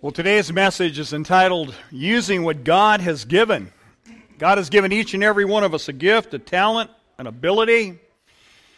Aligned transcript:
Well, 0.00 0.12
today's 0.12 0.52
message 0.52 1.00
is 1.00 1.12
entitled 1.12 1.74
Using 1.90 2.44
What 2.44 2.62
God 2.62 3.00
Has 3.00 3.24
Given. 3.24 3.72
God 4.38 4.58
has 4.58 4.70
given 4.70 4.92
each 4.92 5.12
and 5.12 5.24
every 5.24 5.44
one 5.44 5.64
of 5.64 5.74
us 5.74 5.88
a 5.88 5.92
gift, 5.92 6.32
a 6.34 6.38
talent, 6.38 6.88
an 7.18 7.26
ability, 7.26 7.98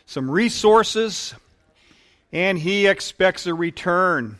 some 0.06 0.30
resources, 0.30 1.34
and 2.32 2.58
He 2.58 2.86
expects 2.86 3.46
a 3.46 3.52
return 3.52 4.38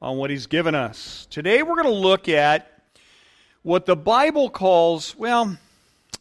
on 0.00 0.18
what 0.18 0.30
He's 0.30 0.46
given 0.46 0.76
us. 0.76 1.26
Today 1.30 1.64
we're 1.64 1.82
going 1.82 1.92
to 1.92 2.00
look 2.00 2.28
at 2.28 2.80
what 3.62 3.84
the 3.84 3.96
Bible 3.96 4.50
calls, 4.50 5.16
well, 5.16 5.58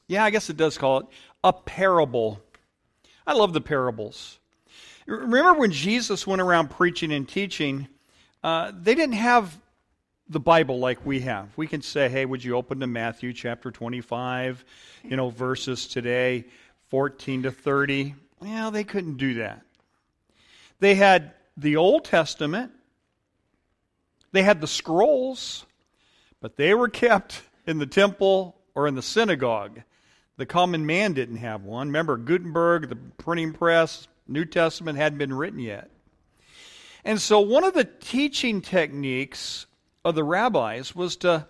yeah, 0.07 0.23
I 0.23 0.31
guess 0.31 0.49
it 0.49 0.57
does 0.57 0.75
call 0.79 1.01
it, 1.01 1.05
a 1.43 1.53
parable. 1.53 2.41
I 3.27 3.33
love 3.33 3.53
the 3.53 3.61
parables. 3.61 4.39
Remember 5.05 5.53
when 5.53 5.71
Jesus 5.71 6.25
went 6.25 6.41
around 6.41 6.71
preaching 6.71 7.11
and 7.11 7.29
teaching? 7.29 7.87
Uh, 8.43 8.71
they 8.75 8.95
didn't 8.95 9.15
have 9.15 9.55
the 10.27 10.39
Bible 10.39 10.79
like 10.79 11.05
we 11.05 11.19
have. 11.21 11.49
We 11.57 11.67
can 11.67 11.81
say, 11.81 12.09
hey, 12.09 12.25
would 12.25 12.43
you 12.43 12.55
open 12.55 12.79
to 12.79 12.87
Matthew 12.87 13.33
chapter 13.33 13.69
25, 13.69 14.63
you 15.03 15.17
know, 15.17 15.29
verses 15.29 15.87
today, 15.87 16.45
14 16.89 17.43
to 17.43 17.51
30? 17.51 18.15
Well, 18.39 18.71
they 18.71 18.83
couldn't 18.83 19.17
do 19.17 19.35
that. 19.35 19.61
They 20.79 20.95
had 20.95 21.33
the 21.57 21.75
Old 21.75 22.05
Testament, 22.05 22.71
they 24.31 24.41
had 24.41 24.61
the 24.61 24.67
scrolls, 24.67 25.65
but 26.39 26.55
they 26.55 26.73
were 26.73 26.87
kept 26.87 27.41
in 27.67 27.77
the 27.77 27.85
temple 27.85 28.55
or 28.73 28.87
in 28.87 28.95
the 28.95 29.01
synagogue. 29.01 29.81
The 30.37 30.45
common 30.45 30.85
man 30.85 31.13
didn't 31.13 31.37
have 31.37 31.63
one. 31.63 31.87
Remember, 31.87 32.17
Gutenberg, 32.17 32.89
the 32.89 32.95
printing 32.95 33.53
press, 33.53 34.07
New 34.27 34.45
Testament 34.45 34.97
hadn't 34.97 35.19
been 35.19 35.33
written 35.33 35.59
yet. 35.59 35.91
And 37.03 37.19
so, 37.19 37.39
one 37.39 37.63
of 37.63 37.73
the 37.73 37.83
teaching 37.85 38.61
techniques 38.61 39.65
of 40.05 40.15
the 40.15 40.23
rabbis 40.23 40.95
was 40.95 41.15
to, 41.17 41.47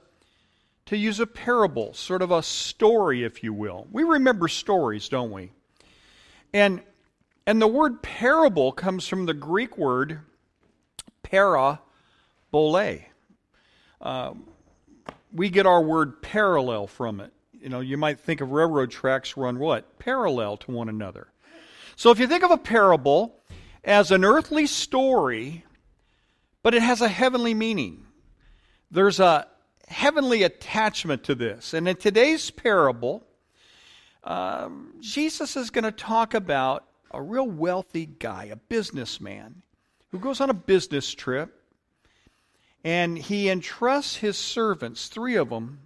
to 0.86 0.98
use 0.98 1.20
a 1.20 1.28
parable, 1.28 1.94
sort 1.94 2.22
of 2.22 2.32
a 2.32 2.44
story, 2.44 3.24
if 3.24 3.44
you 3.44 3.54
will. 3.54 3.88
We 3.92 4.04
remember 4.04 4.48
stories, 4.48 5.10
don't 5.10 5.32
we? 5.32 5.52
And, 6.54 6.82
and 7.46 7.62
the 7.62 7.68
word 7.68 8.02
parable 8.02 8.72
comes 8.72 9.08
from 9.08 9.26
the 9.26 9.34
Greek 9.34 9.78
word 9.78 10.20
para 11.24 11.80
bole. 12.52 13.00
Uh, 14.00 14.34
we 15.34 15.50
get 15.50 15.66
our 15.66 15.82
word 15.82 16.22
parallel 16.22 16.88
from 16.88 17.20
it. 17.20 17.32
You 17.54 17.70
know, 17.70 17.80
you 17.80 17.98
might 17.98 18.20
think 18.20 18.42
of 18.42 18.52
railroad 18.52 18.92
tracks 18.92 19.38
run 19.38 19.60
what? 19.60 20.00
Parallel 20.00 20.58
to 20.58 20.72
one 20.72 20.90
another. 20.90 21.28
So 21.96 22.10
if 22.10 22.20
you 22.20 22.28
think 22.28 22.44
of 22.44 22.52
a 22.52 22.58
parable, 22.58 23.41
as 23.84 24.12
an 24.12 24.24
earthly 24.24 24.68
story, 24.68 25.66
but 26.64 26.74
it 26.74 26.82
has 26.82 27.02
a 27.02 27.08
heavenly 27.08 27.54
meaning. 27.54 28.06
There's 28.92 29.20
a 29.20 29.48
heavenly 29.88 30.44
attachment 30.44 31.24
to 31.26 31.36
this. 31.36 31.74
And 31.74 31.88
in 31.88 31.96
today's 31.96 32.52
parable, 32.52 33.24
um, 34.24 34.94
Jesus 35.00 35.56
is 35.56 35.70
going 35.70 35.84
to 35.84 35.92
talk 35.92 36.34
about 36.34 36.86
a 37.12 37.22
real 37.22 37.48
wealthy 37.48 38.06
guy, 38.06 38.46
a 38.46 38.56
businessman, 38.56 39.62
who 40.12 40.20
goes 40.20 40.42
on 40.42 40.50
a 40.50 40.54
business 40.54 41.12
trip 41.14 41.58
and 42.84 43.18
he 43.18 43.50
entrusts 43.50 44.16
his 44.16 44.38
servants, 44.38 45.08
three 45.08 45.36
of 45.36 45.50
them, 45.50 45.80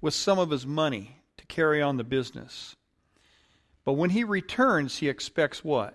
with 0.00 0.14
some 0.14 0.38
of 0.38 0.50
his 0.50 0.66
money 0.66 1.16
to 1.36 1.46
carry 1.46 1.80
on 1.80 1.96
the 1.96 2.04
business. 2.04 2.76
But 3.84 3.94
when 3.94 4.10
he 4.10 4.24
returns, 4.24 4.98
he 4.98 5.08
expects 5.08 5.64
what? 5.64 5.94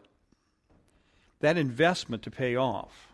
That 1.40 1.58
investment 1.58 2.24
to 2.24 2.32
pay 2.32 2.56
off. 2.56 3.08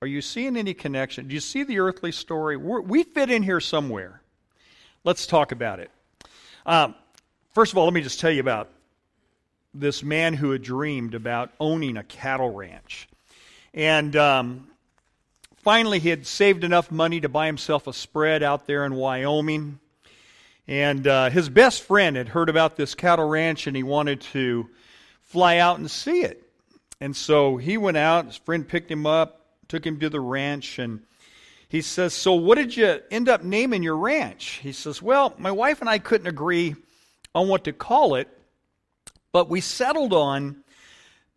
Are 0.00 0.06
you 0.06 0.22
seeing 0.22 0.56
any 0.56 0.74
connection? 0.74 1.26
Do 1.26 1.34
you 1.34 1.40
see 1.40 1.64
the 1.64 1.80
earthly 1.80 2.12
story? 2.12 2.56
We're, 2.56 2.80
we 2.80 3.02
fit 3.02 3.30
in 3.30 3.42
here 3.42 3.60
somewhere. 3.60 4.20
Let's 5.02 5.26
talk 5.26 5.50
about 5.50 5.80
it. 5.80 5.90
Um, 6.66 6.94
first 7.52 7.72
of 7.72 7.78
all, 7.78 7.84
let 7.84 7.94
me 7.94 8.02
just 8.02 8.20
tell 8.20 8.30
you 8.30 8.40
about 8.40 8.68
this 9.74 10.02
man 10.02 10.34
who 10.34 10.50
had 10.50 10.62
dreamed 10.62 11.14
about 11.14 11.50
owning 11.58 11.96
a 11.96 12.04
cattle 12.04 12.52
ranch. 12.52 13.08
And 13.74 14.14
um, 14.16 14.68
finally, 15.56 15.98
he 15.98 16.08
had 16.08 16.26
saved 16.26 16.64
enough 16.64 16.90
money 16.90 17.20
to 17.20 17.28
buy 17.28 17.46
himself 17.46 17.86
a 17.86 17.92
spread 17.92 18.42
out 18.42 18.66
there 18.66 18.84
in 18.84 18.94
Wyoming. 18.94 19.78
And 20.66 21.06
uh, 21.06 21.30
his 21.30 21.48
best 21.48 21.82
friend 21.82 22.16
had 22.16 22.28
heard 22.28 22.48
about 22.48 22.76
this 22.76 22.94
cattle 22.94 23.28
ranch 23.28 23.66
and 23.66 23.76
he 23.76 23.82
wanted 23.82 24.20
to 24.32 24.68
fly 25.22 25.58
out 25.58 25.78
and 25.78 25.90
see 25.90 26.20
it. 26.22 26.47
And 27.00 27.14
so 27.14 27.56
he 27.56 27.76
went 27.76 27.96
out, 27.96 28.26
his 28.26 28.36
friend 28.36 28.66
picked 28.66 28.90
him 28.90 29.06
up, 29.06 29.46
took 29.68 29.86
him 29.86 30.00
to 30.00 30.10
the 30.10 30.20
ranch, 30.20 30.78
and 30.78 31.00
he 31.68 31.82
says, 31.82 32.12
So 32.12 32.34
what 32.34 32.56
did 32.56 32.76
you 32.76 33.00
end 33.10 33.28
up 33.28 33.42
naming 33.42 33.82
your 33.82 33.96
ranch? 33.96 34.60
He 34.62 34.72
says, 34.72 35.00
Well, 35.00 35.34
my 35.38 35.52
wife 35.52 35.80
and 35.80 35.88
I 35.88 35.98
couldn't 35.98 36.26
agree 36.26 36.74
on 37.34 37.48
what 37.48 37.64
to 37.64 37.72
call 37.72 38.14
it, 38.14 38.28
but 39.32 39.48
we 39.48 39.60
settled 39.60 40.12
on 40.12 40.64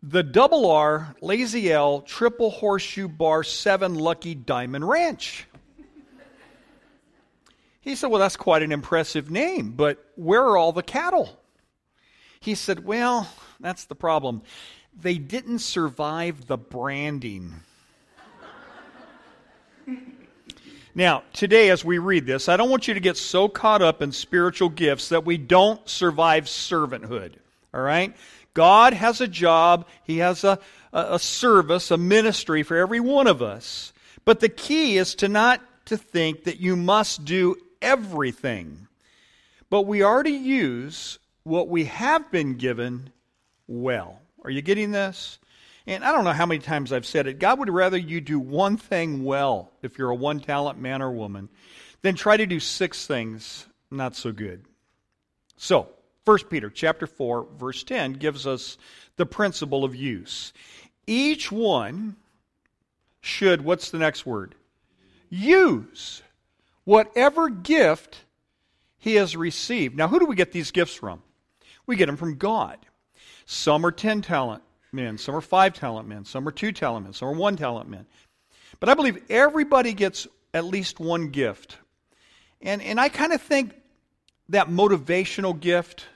the 0.02 0.24
double 0.24 0.68
R, 0.68 1.14
Lazy 1.20 1.70
L, 1.70 2.00
triple 2.00 2.50
horseshoe 2.50 3.06
bar, 3.06 3.44
seven 3.44 3.94
lucky 3.94 4.34
diamond 4.34 4.88
ranch. 4.88 5.46
He 7.80 7.94
said, 7.94 8.10
Well, 8.10 8.20
that's 8.20 8.36
quite 8.36 8.62
an 8.62 8.72
impressive 8.72 9.30
name, 9.30 9.72
but 9.72 10.04
where 10.16 10.42
are 10.42 10.56
all 10.56 10.72
the 10.72 10.82
cattle? 10.82 11.38
He 12.40 12.56
said, 12.56 12.84
Well, 12.84 13.28
that's 13.60 13.84
the 13.84 13.94
problem 13.94 14.42
they 15.00 15.18
didn't 15.18 15.60
survive 15.60 16.46
the 16.46 16.56
branding. 16.56 17.54
Now, 20.94 21.22
today, 21.32 21.70
as 21.70 21.84
we 21.84 21.98
read 21.98 22.26
this, 22.26 22.50
I 22.50 22.58
don't 22.58 22.68
want 22.68 22.86
you 22.86 22.94
to 22.94 23.00
get 23.00 23.16
so 23.16 23.48
caught 23.48 23.80
up 23.80 24.02
in 24.02 24.12
spiritual 24.12 24.68
gifts 24.68 25.08
that 25.08 25.24
we 25.24 25.38
don't 25.38 25.88
survive 25.88 26.44
servanthood. 26.44 27.36
All 27.72 27.80
right? 27.80 28.14
God 28.52 28.92
has 28.92 29.22
a 29.22 29.28
job, 29.28 29.86
He 30.04 30.18
has 30.18 30.44
a, 30.44 30.58
a, 30.92 31.18
service, 31.18 31.90
a 31.90 31.96
ministry 31.96 32.62
for 32.62 32.76
every 32.76 33.00
one 33.00 33.26
of 33.26 33.40
us. 33.40 33.94
But 34.26 34.40
the 34.40 34.50
key 34.50 34.98
is 34.98 35.14
to 35.16 35.28
not 35.28 35.62
to 35.86 35.96
think 35.96 36.44
that 36.44 36.60
you 36.60 36.76
must 36.76 37.24
do 37.24 37.56
everything. 37.80 38.86
But 39.70 39.82
we 39.82 40.02
are 40.02 40.22
to 40.22 40.30
use 40.30 41.18
what 41.44 41.68
we 41.68 41.84
have 41.86 42.30
been 42.30 42.58
given 42.58 43.10
well. 43.66 44.21
Are 44.42 44.50
you 44.50 44.62
getting 44.62 44.90
this? 44.90 45.38
And 45.86 46.04
I 46.04 46.12
don't 46.12 46.24
know 46.24 46.32
how 46.32 46.46
many 46.46 46.60
times 46.60 46.92
I've 46.92 47.06
said 47.06 47.26
it. 47.26 47.38
God 47.38 47.58
would 47.58 47.70
rather 47.70 47.96
you 47.96 48.20
do 48.20 48.38
one 48.38 48.76
thing 48.76 49.24
well, 49.24 49.72
if 49.82 49.98
you're 49.98 50.10
a 50.10 50.14
one 50.14 50.40
talent 50.40 50.78
man 50.78 51.02
or 51.02 51.10
woman, 51.10 51.48
than 52.02 52.14
try 52.14 52.36
to 52.36 52.46
do 52.46 52.60
six 52.60 53.06
things 53.06 53.66
not 53.90 54.16
so 54.16 54.32
good. 54.32 54.64
So, 55.56 55.88
1 56.24 56.38
Peter 56.50 56.70
chapter 56.70 57.06
4 57.06 57.48
verse 57.58 57.82
10 57.82 58.14
gives 58.14 58.46
us 58.46 58.78
the 59.16 59.26
principle 59.26 59.84
of 59.84 59.94
use. 59.94 60.52
Each 61.06 61.50
one 61.50 62.16
should 63.20 63.64
what's 63.64 63.90
the 63.90 63.98
next 63.98 64.24
word? 64.24 64.54
Use 65.28 66.22
whatever 66.84 67.48
gift 67.48 68.24
he 68.98 69.16
has 69.16 69.36
received. 69.36 69.96
Now, 69.96 70.08
who 70.08 70.20
do 70.20 70.26
we 70.26 70.36
get 70.36 70.52
these 70.52 70.70
gifts 70.70 70.94
from? 70.94 71.22
We 71.86 71.96
get 71.96 72.06
them 72.06 72.16
from 72.16 72.36
God. 72.36 72.78
Some 73.46 73.84
are 73.84 73.92
10 73.92 74.22
talent 74.22 74.62
men, 74.92 75.18
some 75.18 75.34
are 75.34 75.40
5 75.40 75.74
talent 75.74 76.08
men, 76.08 76.24
some 76.24 76.46
are 76.46 76.52
2 76.52 76.72
talent 76.72 77.06
men, 77.06 77.12
some 77.12 77.28
are 77.28 77.32
1 77.32 77.56
talent 77.56 77.88
men. 77.88 78.06
But 78.80 78.88
I 78.88 78.94
believe 78.94 79.22
everybody 79.30 79.92
gets 79.92 80.26
at 80.54 80.64
least 80.64 81.00
one 81.00 81.28
gift. 81.28 81.78
And, 82.60 82.82
and 82.82 83.00
I 83.00 83.08
kind 83.08 83.32
of 83.32 83.40
think 83.40 83.74
that 84.48 84.68
motivational 84.68 85.58
gift 85.58 86.06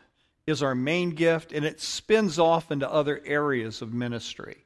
is 0.47 0.63
our 0.63 0.75
main 0.75 1.11
gift, 1.11 1.53
and 1.53 1.65
it 1.65 1.81
spins 1.81 2.39
off 2.39 2.71
into 2.71 2.91
other 2.91 3.21
areas 3.25 3.83
of 3.83 3.93
ministry. 3.93 4.65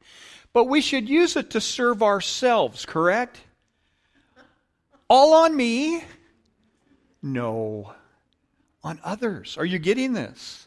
But 0.53 0.65
we 0.65 0.81
should 0.81 1.09
use 1.09 1.37
it 1.37 1.50
to 1.50 1.60
serve 1.60 2.03
ourselves, 2.03 2.84
correct? 2.84 3.41
All 5.09 5.45
on 5.45 5.56
me? 5.56 6.04
No. 7.22 7.95
On 8.83 8.98
others. 9.03 9.56
Are 9.56 9.65
you 9.65 9.78
getting 9.78 10.13
this? 10.13 10.66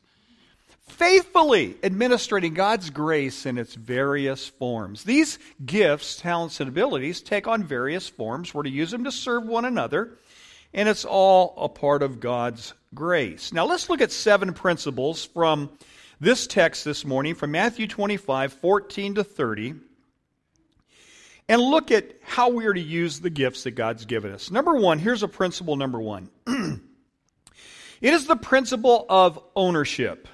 Faithfully 0.93 1.75
administrating 1.83 2.53
God's 2.53 2.89
grace 2.89 3.45
in 3.45 3.57
its 3.57 3.73
various 3.73 4.47
forms. 4.47 5.03
These 5.03 5.39
gifts, 5.65 6.17
talents, 6.17 6.59
and 6.59 6.69
abilities 6.69 7.21
take 7.21 7.47
on 7.47 7.63
various 7.63 8.07
forms. 8.07 8.53
We're 8.53 8.63
to 8.63 8.69
use 8.69 8.91
them 8.91 9.03
to 9.03 9.11
serve 9.11 9.45
one 9.45 9.65
another, 9.65 10.17
and 10.73 10.87
it's 10.87 11.03
all 11.03 11.55
a 11.57 11.67
part 11.67 12.03
of 12.03 12.19
God's 12.19 12.73
grace. 12.93 13.51
Now, 13.51 13.65
let's 13.65 13.89
look 13.89 14.01
at 14.01 14.11
seven 14.11 14.53
principles 14.53 15.25
from 15.25 15.69
this 16.21 16.47
text 16.47 16.85
this 16.85 17.03
morning 17.03 17.35
from 17.35 17.51
Matthew 17.51 17.87
25, 17.87 18.53
14 18.53 19.15
to 19.15 19.23
30, 19.23 19.75
and 21.49 21.61
look 21.61 21.91
at 21.91 22.15
how 22.23 22.49
we 22.49 22.65
are 22.65 22.73
to 22.73 22.79
use 22.79 23.19
the 23.19 23.29
gifts 23.29 23.63
that 23.63 23.71
God's 23.71 24.05
given 24.05 24.31
us. 24.31 24.51
Number 24.51 24.75
one, 24.75 24.99
here's 24.99 25.23
a 25.23 25.27
principle 25.27 25.75
number 25.75 25.99
one. 25.99 26.29
it 26.47 28.13
is 28.13 28.27
the 28.27 28.37
principle 28.37 29.05
of 29.09 29.43
ownership. 29.55 30.27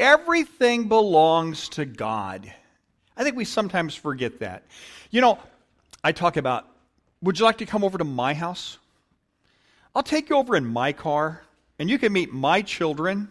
Everything 0.00 0.88
belongs 0.88 1.68
to 1.68 1.84
God. 1.84 2.50
I 3.18 3.22
think 3.22 3.36
we 3.36 3.44
sometimes 3.44 3.94
forget 3.94 4.40
that. 4.40 4.62
You 5.10 5.20
know, 5.20 5.38
I 6.02 6.12
talk 6.12 6.38
about, 6.38 6.66
would 7.20 7.38
you 7.38 7.44
like 7.44 7.58
to 7.58 7.66
come 7.66 7.84
over 7.84 7.98
to 7.98 8.04
my 8.04 8.32
house? 8.32 8.78
I'll 9.94 10.02
take 10.02 10.30
you 10.30 10.36
over 10.36 10.56
in 10.56 10.64
my 10.64 10.94
car, 10.94 11.42
and 11.78 11.90
you 11.90 11.98
can 11.98 12.14
meet 12.14 12.32
my 12.32 12.62
children 12.62 13.30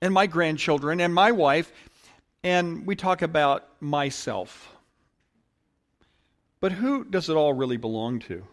and 0.00 0.14
my 0.14 0.28
grandchildren 0.28 1.00
and 1.00 1.12
my 1.12 1.32
wife, 1.32 1.72
and 2.44 2.86
we 2.86 2.94
talk 2.94 3.22
about 3.22 3.66
myself. 3.80 4.72
But 6.60 6.70
who 6.70 7.02
does 7.02 7.28
it 7.28 7.34
all 7.34 7.52
really 7.52 7.78
belong 7.78 8.20
to? 8.20 8.44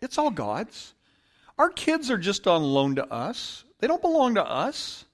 It's 0.00 0.16
all 0.16 0.30
God's. 0.30 0.94
Our 1.58 1.70
kids 1.70 2.08
are 2.08 2.18
just 2.18 2.46
on 2.46 2.62
loan 2.62 2.94
to 2.94 3.12
us, 3.12 3.64
they 3.80 3.88
don't 3.88 4.00
belong 4.00 4.36
to 4.36 4.44
us. 4.44 5.06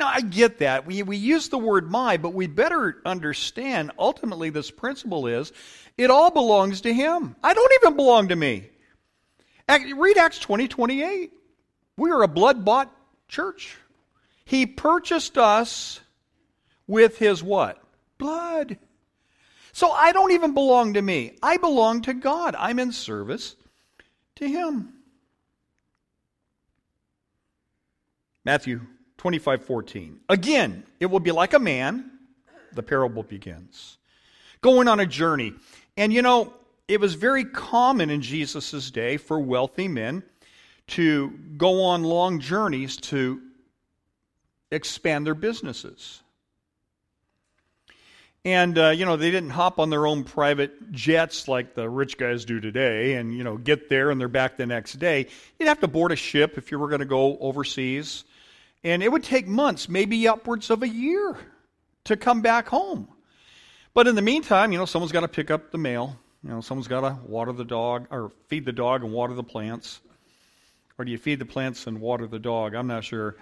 Now, 0.00 0.08
I 0.08 0.22
get 0.22 0.60
that. 0.60 0.86
We, 0.86 1.02
we 1.02 1.18
use 1.18 1.50
the 1.50 1.58
word 1.58 1.90
my, 1.90 2.16
but 2.16 2.32
we 2.32 2.46
better 2.46 3.02
understand 3.04 3.92
ultimately 3.98 4.48
this 4.48 4.70
principle 4.70 5.26
is 5.26 5.52
it 5.98 6.10
all 6.10 6.30
belongs 6.30 6.80
to 6.80 6.92
Him. 6.92 7.36
I 7.44 7.52
don't 7.52 7.72
even 7.82 7.96
belong 7.96 8.28
to 8.28 8.36
me. 8.36 8.70
Read 9.68 10.16
Acts 10.16 10.38
20 10.38 10.68
28. 10.68 11.32
We 11.98 12.10
are 12.10 12.22
a 12.22 12.28
blood 12.28 12.64
bought 12.64 12.90
church. 13.28 13.76
He 14.46 14.64
purchased 14.64 15.36
us 15.36 16.00
with 16.86 17.18
His 17.18 17.42
what? 17.42 17.78
Blood. 18.16 18.78
So 19.72 19.90
I 19.90 20.12
don't 20.12 20.32
even 20.32 20.54
belong 20.54 20.94
to 20.94 21.02
me. 21.02 21.36
I 21.42 21.58
belong 21.58 22.00
to 22.02 22.14
God. 22.14 22.56
I'm 22.58 22.78
in 22.78 22.92
service 22.92 23.54
to 24.36 24.48
Him. 24.48 24.94
Matthew 28.46 28.80
25 29.20 29.66
14. 29.66 30.20
Again, 30.30 30.82
it 30.98 31.04
will 31.04 31.20
be 31.20 31.30
like 31.30 31.52
a 31.52 31.58
man, 31.58 32.10
the 32.72 32.82
parable 32.82 33.22
begins, 33.22 33.98
going 34.62 34.88
on 34.88 34.98
a 34.98 35.04
journey. 35.04 35.52
And 35.98 36.10
you 36.10 36.22
know, 36.22 36.54
it 36.88 37.00
was 37.00 37.16
very 37.16 37.44
common 37.44 38.08
in 38.08 38.22
Jesus' 38.22 38.90
day 38.90 39.18
for 39.18 39.38
wealthy 39.38 39.88
men 39.88 40.22
to 40.86 41.38
go 41.58 41.82
on 41.82 42.02
long 42.02 42.40
journeys 42.40 42.96
to 42.96 43.42
expand 44.70 45.26
their 45.26 45.34
businesses. 45.34 46.22
And, 48.42 48.78
uh, 48.78 48.88
you 48.88 49.04
know, 49.04 49.18
they 49.18 49.30
didn't 49.30 49.50
hop 49.50 49.78
on 49.78 49.90
their 49.90 50.06
own 50.06 50.24
private 50.24 50.92
jets 50.92 51.46
like 51.46 51.74
the 51.74 51.90
rich 51.90 52.16
guys 52.16 52.46
do 52.46 52.58
today 52.58 53.16
and, 53.16 53.36
you 53.36 53.44
know, 53.44 53.58
get 53.58 53.90
there 53.90 54.10
and 54.10 54.18
they're 54.18 54.28
back 54.28 54.56
the 54.56 54.64
next 54.64 54.94
day. 54.94 55.26
You'd 55.58 55.68
have 55.68 55.80
to 55.80 55.88
board 55.88 56.10
a 56.10 56.16
ship 56.16 56.56
if 56.56 56.70
you 56.70 56.78
were 56.78 56.88
going 56.88 57.00
to 57.00 57.04
go 57.04 57.36
overseas. 57.36 58.24
And 58.82 59.02
it 59.02 59.10
would 59.10 59.24
take 59.24 59.46
months, 59.46 59.88
maybe 59.88 60.26
upwards 60.26 60.70
of 60.70 60.82
a 60.82 60.88
year, 60.88 61.36
to 62.04 62.16
come 62.16 62.40
back 62.40 62.68
home. 62.68 63.08
But 63.92 64.06
in 64.06 64.14
the 64.14 64.22
meantime, 64.22 64.72
you 64.72 64.78
know, 64.78 64.86
someone's 64.86 65.12
got 65.12 65.20
to 65.20 65.28
pick 65.28 65.50
up 65.50 65.70
the 65.70 65.78
mail. 65.78 66.16
You 66.42 66.50
know, 66.50 66.60
someone's 66.60 66.88
got 66.88 67.00
to 67.00 67.18
water 67.26 67.52
the 67.52 67.64
dog 67.64 68.06
or 68.10 68.30
feed 68.48 68.64
the 68.64 68.72
dog 68.72 69.04
and 69.04 69.12
water 69.12 69.34
the 69.34 69.42
plants. 69.42 70.00
Or 70.98 71.04
do 71.04 71.10
you 71.10 71.18
feed 71.18 71.38
the 71.38 71.46
plants 71.46 71.86
and 71.86 72.00
water 72.00 72.26
the 72.26 72.38
dog? 72.38 72.74
I'm 72.74 72.86
not 72.86 73.04
sure. 73.04 73.36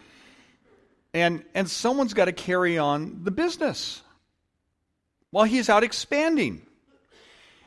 And, 1.15 1.45
and 1.55 1.71
someone's 1.71 2.15
got 2.15 2.27
to 2.27 2.33
carry 2.33 2.79
on 2.79 3.25
the 3.25 3.31
business 3.31 4.03
while 5.31 5.45
he's 5.45 5.69
out 5.69 5.85
expanding. 5.85 6.63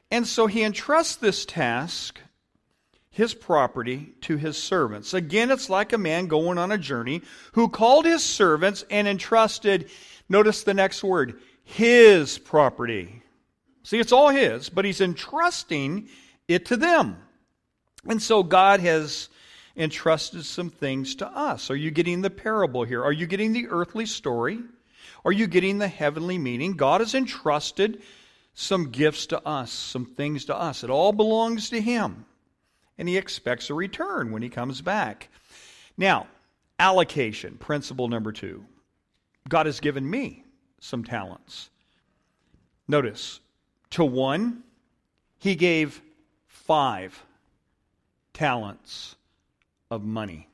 And 0.09 0.27
so 0.27 0.47
he 0.47 0.63
entrusts 0.63 1.15
this 1.15 1.45
task, 1.45 2.19
his 3.11 3.33
property, 3.33 4.13
to 4.21 4.37
his 4.37 4.57
servants. 4.57 5.13
Again, 5.13 5.51
it's 5.51 5.69
like 5.69 5.91
a 5.91 5.97
man 5.97 6.27
going 6.27 6.57
on 6.57 6.71
a 6.71 6.77
journey 6.77 7.21
who 7.53 7.67
called 7.67 8.05
his 8.05 8.23
servants 8.23 8.85
and 8.89 9.07
entrusted, 9.07 9.89
notice 10.29 10.63
the 10.63 10.73
next 10.73 11.03
word, 11.03 11.39
his 11.63 12.37
property. 12.39 13.21
See, 13.83 13.99
it's 13.99 14.13
all 14.13 14.29
his, 14.29 14.69
but 14.69 14.85
he's 14.85 15.01
entrusting 15.01 16.07
it 16.47 16.67
to 16.67 16.77
them. 16.77 17.17
And 18.07 18.21
so 18.21 18.43
God 18.43 18.79
has 18.79 19.27
entrusted 19.75 20.45
some 20.45 20.69
things 20.69 21.15
to 21.15 21.27
us. 21.27 21.69
Are 21.69 21.75
you 21.75 21.91
getting 21.91 22.21
the 22.21 22.29
parable 22.29 22.83
here? 22.83 23.03
Are 23.03 23.11
you 23.11 23.27
getting 23.27 23.51
the 23.51 23.67
earthly 23.69 24.05
story? 24.05 24.59
Are 25.25 25.31
you 25.31 25.47
getting 25.47 25.79
the 25.79 25.87
heavenly 25.87 26.37
meaning? 26.37 26.73
God 26.73 27.01
has 27.01 27.13
entrusted 27.13 28.01
some 28.53 28.91
gifts 28.91 29.27
to 29.27 29.45
us, 29.45 29.71
some 29.71 30.05
things 30.05 30.45
to 30.45 30.55
us. 30.55 30.83
It 30.83 30.89
all 30.89 31.11
belongs 31.11 31.69
to 31.69 31.81
Him. 31.81 32.25
And 33.01 33.09
He 33.09 33.17
expects 33.17 33.71
a 33.71 33.73
return 33.73 34.29
when 34.29 34.43
He 34.43 34.49
comes 34.49 34.79
back. 34.81 35.29
Now, 35.97 36.27
allocation, 36.77 37.57
principle 37.57 38.07
number 38.07 38.31
two. 38.31 38.63
God 39.49 39.65
has 39.65 39.79
given 39.79 40.07
me 40.07 40.43
some 40.79 41.03
talents. 41.03 41.71
Notice, 42.87 43.39
to 43.89 44.05
one, 44.05 44.61
He 45.39 45.55
gave 45.55 45.99
five 46.45 47.23
talents 48.33 49.15
of 49.89 50.03
money. 50.03 50.47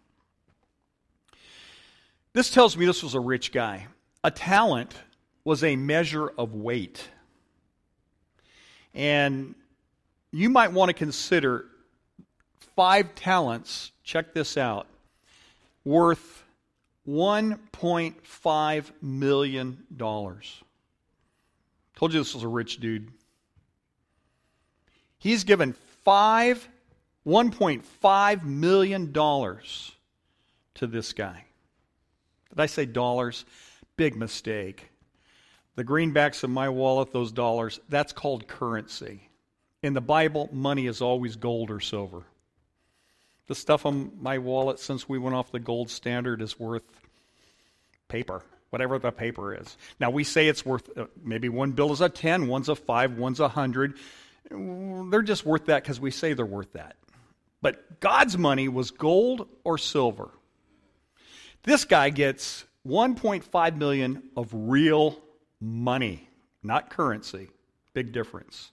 This 2.32 2.50
tells 2.50 2.78
me 2.78 2.86
this 2.86 3.04
was 3.04 3.14
a 3.14 3.20
rich 3.20 3.52
guy. 3.52 3.88
A 4.24 4.32
talent 4.32 4.96
was 5.44 5.66
a 5.66 5.76
measure 5.76 6.30
of 6.38 6.54
weight. 6.54 7.10
And 8.94 9.54
you 10.32 10.50
might 10.50 10.72
want 10.72 10.88
to 10.88 10.94
consider 10.94 11.66
five 12.78 13.14
talents, 13.16 13.92
check 14.04 14.34
this 14.36 14.56
out, 14.56 14.86
worth 15.84 16.44
$1.5 17.10 18.92
million. 19.02 19.84
Told 19.98 20.54
you 22.14 22.20
this 22.20 22.36
was 22.36 22.44
a 22.44 22.48
rich 22.48 22.80
dude. 22.80 23.12
He's 25.18 25.44
given 25.44 25.74
five, 26.06 26.70
$1.5 27.26 28.44
million 28.44 29.12
to 29.12 30.88
this 30.88 31.14
guy. 31.14 31.46
Did 32.50 32.60
I 32.60 32.68
say 32.68 32.86
dollars? 32.86 33.44
Big 33.96 34.16
mistake. 34.16 34.92
The 35.76 35.84
greenbacks 35.84 36.44
in 36.44 36.52
my 36.52 36.70
wallet, 36.70 37.12
those 37.12 37.32
dollars, 37.32 37.80
that's 37.90 38.14
called 38.14 38.48
currency. 38.48 39.30
In 39.82 39.96
the 39.96 40.02
Bible, 40.02 40.48
money 40.54 40.86
is 40.86 41.02
always 41.02 41.36
gold 41.36 41.72
or 41.72 41.80
silver. 41.80 42.24
The 43.48 43.56
stuff 43.56 43.86
on 43.86 44.12
my 44.20 44.38
wallet 44.38 44.80
since 44.80 45.08
we 45.08 45.18
went 45.18 45.36
off 45.36 45.52
the 45.52 45.60
gold 45.60 45.90
standard 45.90 46.42
is 46.42 46.60
worth 46.60 46.84
paper, 48.10 48.44
whatever 48.70 49.00
the 49.00 49.12
paper 49.12 49.56
is. 49.56 49.78
Now, 50.00 50.10
we 50.10 50.24
say 50.24 50.48
it's 50.48 50.66
worth 50.66 50.90
uh, 50.98 51.06
maybe 51.24 51.50
one 51.50 51.72
bill 51.72 51.94
is 51.94 52.02
a 52.02 52.10
10, 52.10 52.48
one's 52.48 52.70
a 52.70 52.76
5, 52.76 53.18
one's 53.18 53.40
a 53.40 53.44
100. 53.44 53.96
They're 54.50 55.22
just 55.22 55.46
worth 55.46 55.66
that 55.66 55.84
because 55.84 56.00
we 56.00 56.12
say 56.12 56.34
they're 56.34 56.46
worth 56.46 56.74
that. 56.74 56.96
But 57.62 58.00
God's 58.00 58.38
money 58.38 58.68
was 58.68 58.92
gold 58.92 59.48
or 59.64 59.78
silver. 59.78 60.30
This 61.64 61.86
guy 61.86 62.10
gets 62.10 62.66
1.5 62.86 63.78
million 63.78 64.24
of 64.36 64.50
real 64.54 65.18
money, 65.60 66.30
not 66.64 66.90
currency. 66.90 67.50
Big 67.94 68.12
difference. 68.12 68.72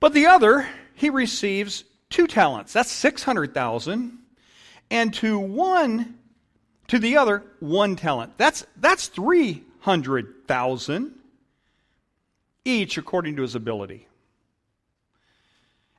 But 0.00 0.12
the 0.12 0.26
other, 0.26 0.66
he 0.94 1.10
receives 1.10 1.84
two 2.10 2.26
talents. 2.26 2.72
That's 2.72 2.90
600,000. 2.90 4.18
And 4.90 5.14
to 5.14 5.38
one, 5.38 6.18
to 6.88 6.98
the 6.98 7.16
other, 7.16 7.42
one 7.60 7.96
talent. 7.96 8.36
That's, 8.36 8.66
that's 8.76 9.06
300,000 9.08 11.14
each 12.64 12.98
according 12.98 13.36
to 13.36 13.42
his 13.42 13.54
ability. 13.54 14.08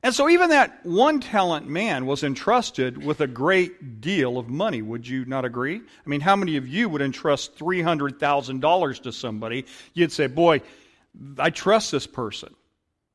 And 0.05 0.13
so, 0.13 0.29
even 0.29 0.51
that 0.51 0.85
one 0.85 1.19
talent 1.19 1.67
man 1.67 2.05
was 2.05 2.23
entrusted 2.23 3.03
with 3.03 3.21
a 3.21 3.27
great 3.27 4.01
deal 4.01 4.37
of 4.37 4.47
money. 4.47 4.83
Would 4.83 5.07
you 5.07 5.25
not 5.25 5.45
agree? 5.45 5.77
I 5.77 6.09
mean, 6.09 6.21
how 6.21 6.35
many 6.35 6.57
of 6.57 6.67
you 6.67 6.87
would 6.89 7.01
entrust 7.01 7.57
$300,000 7.57 9.01
to 9.01 9.11
somebody? 9.11 9.65
You'd 9.95 10.11
say, 10.11 10.27
Boy, 10.27 10.61
I 11.39 11.49
trust 11.49 11.91
this 11.91 12.05
person. 12.05 12.53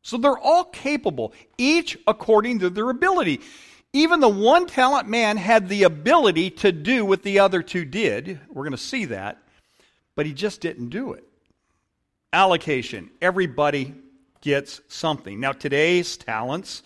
So, 0.02 0.16
they're 0.16 0.38
all 0.38 0.64
capable, 0.64 1.32
each 1.58 1.98
according 2.06 2.60
to 2.60 2.70
their 2.70 2.90
ability. 2.90 3.40
Even 3.92 4.20
the 4.20 4.28
one 4.28 4.66
talent 4.66 5.08
man 5.08 5.36
had 5.36 5.68
the 5.68 5.82
ability 5.82 6.50
to 6.50 6.70
do 6.70 7.04
what 7.04 7.22
the 7.22 7.40
other 7.40 7.62
two 7.62 7.84
did. 7.84 8.38
We're 8.48 8.62
going 8.62 8.70
to 8.72 8.78
see 8.78 9.06
that. 9.06 9.38
But 10.14 10.26
he 10.26 10.32
just 10.32 10.60
didn't 10.60 10.90
do 10.90 11.12
it. 11.12 11.24
Allocation. 12.32 13.10
Everybody 13.20 13.94
gets 14.40 14.80
something. 14.88 15.40
Now, 15.40 15.52
today's 15.52 16.16
talents, 16.16 16.82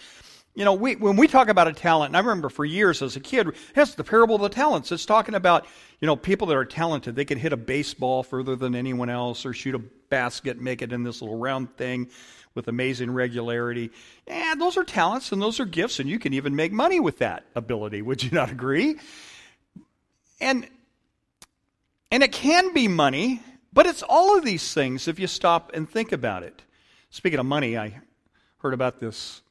you 0.54 0.64
know, 0.64 0.72
we, 0.72 0.96
when 0.96 1.16
we 1.16 1.26
talk 1.26 1.48
about 1.48 1.68
a 1.68 1.72
talent, 1.72 2.10
and 2.10 2.16
I 2.16 2.20
remember 2.20 2.48
for 2.48 2.64
years 2.64 3.02
as 3.02 3.16
a 3.16 3.20
kid, 3.20 3.48
that's 3.74 3.94
the 3.94 4.04
parable 4.04 4.36
of 4.36 4.42
the 4.42 4.48
talents. 4.48 4.92
It's 4.92 5.04
talking 5.04 5.34
about, 5.34 5.66
you 6.00 6.06
know, 6.06 6.16
people 6.16 6.46
that 6.48 6.56
are 6.56 6.64
talented. 6.64 7.16
They 7.16 7.24
can 7.24 7.38
hit 7.38 7.52
a 7.52 7.56
baseball 7.56 8.22
further 8.22 8.56
than 8.56 8.74
anyone 8.74 9.10
else 9.10 9.44
or 9.44 9.52
shoot 9.52 9.74
a 9.74 9.80
basket, 10.14 10.60
make 10.60 10.80
it 10.80 10.92
in 10.92 11.02
this 11.02 11.20
little 11.20 11.36
round 11.36 11.76
thing 11.76 12.08
with 12.54 12.68
amazing 12.68 13.10
regularity. 13.10 13.90
And 14.28 14.60
those 14.60 14.76
are 14.76 14.84
talents 14.84 15.32
and 15.32 15.42
those 15.42 15.58
are 15.58 15.64
gifts, 15.64 15.98
and 15.98 16.08
you 16.08 16.20
can 16.20 16.32
even 16.32 16.54
make 16.54 16.70
money 16.70 17.00
with 17.00 17.18
that 17.18 17.44
ability. 17.56 18.00
Would 18.00 18.22
you 18.22 18.30
not 18.30 18.48
agree? 18.48 18.94
And 20.40 20.68
and 22.12 22.22
it 22.22 22.30
can 22.30 22.72
be 22.72 22.86
money, 22.86 23.42
but 23.72 23.86
it's 23.86 24.04
all 24.04 24.38
of 24.38 24.44
these 24.44 24.72
things 24.72 25.08
if 25.08 25.18
you 25.18 25.26
stop 25.26 25.72
and 25.74 25.90
think 25.90 26.12
about 26.12 26.44
it. 26.44 26.62
Speaking 27.10 27.40
of 27.40 27.46
money, 27.46 27.76
I 27.76 28.00
heard 28.58 28.72
about 28.72 29.00
this 29.00 29.42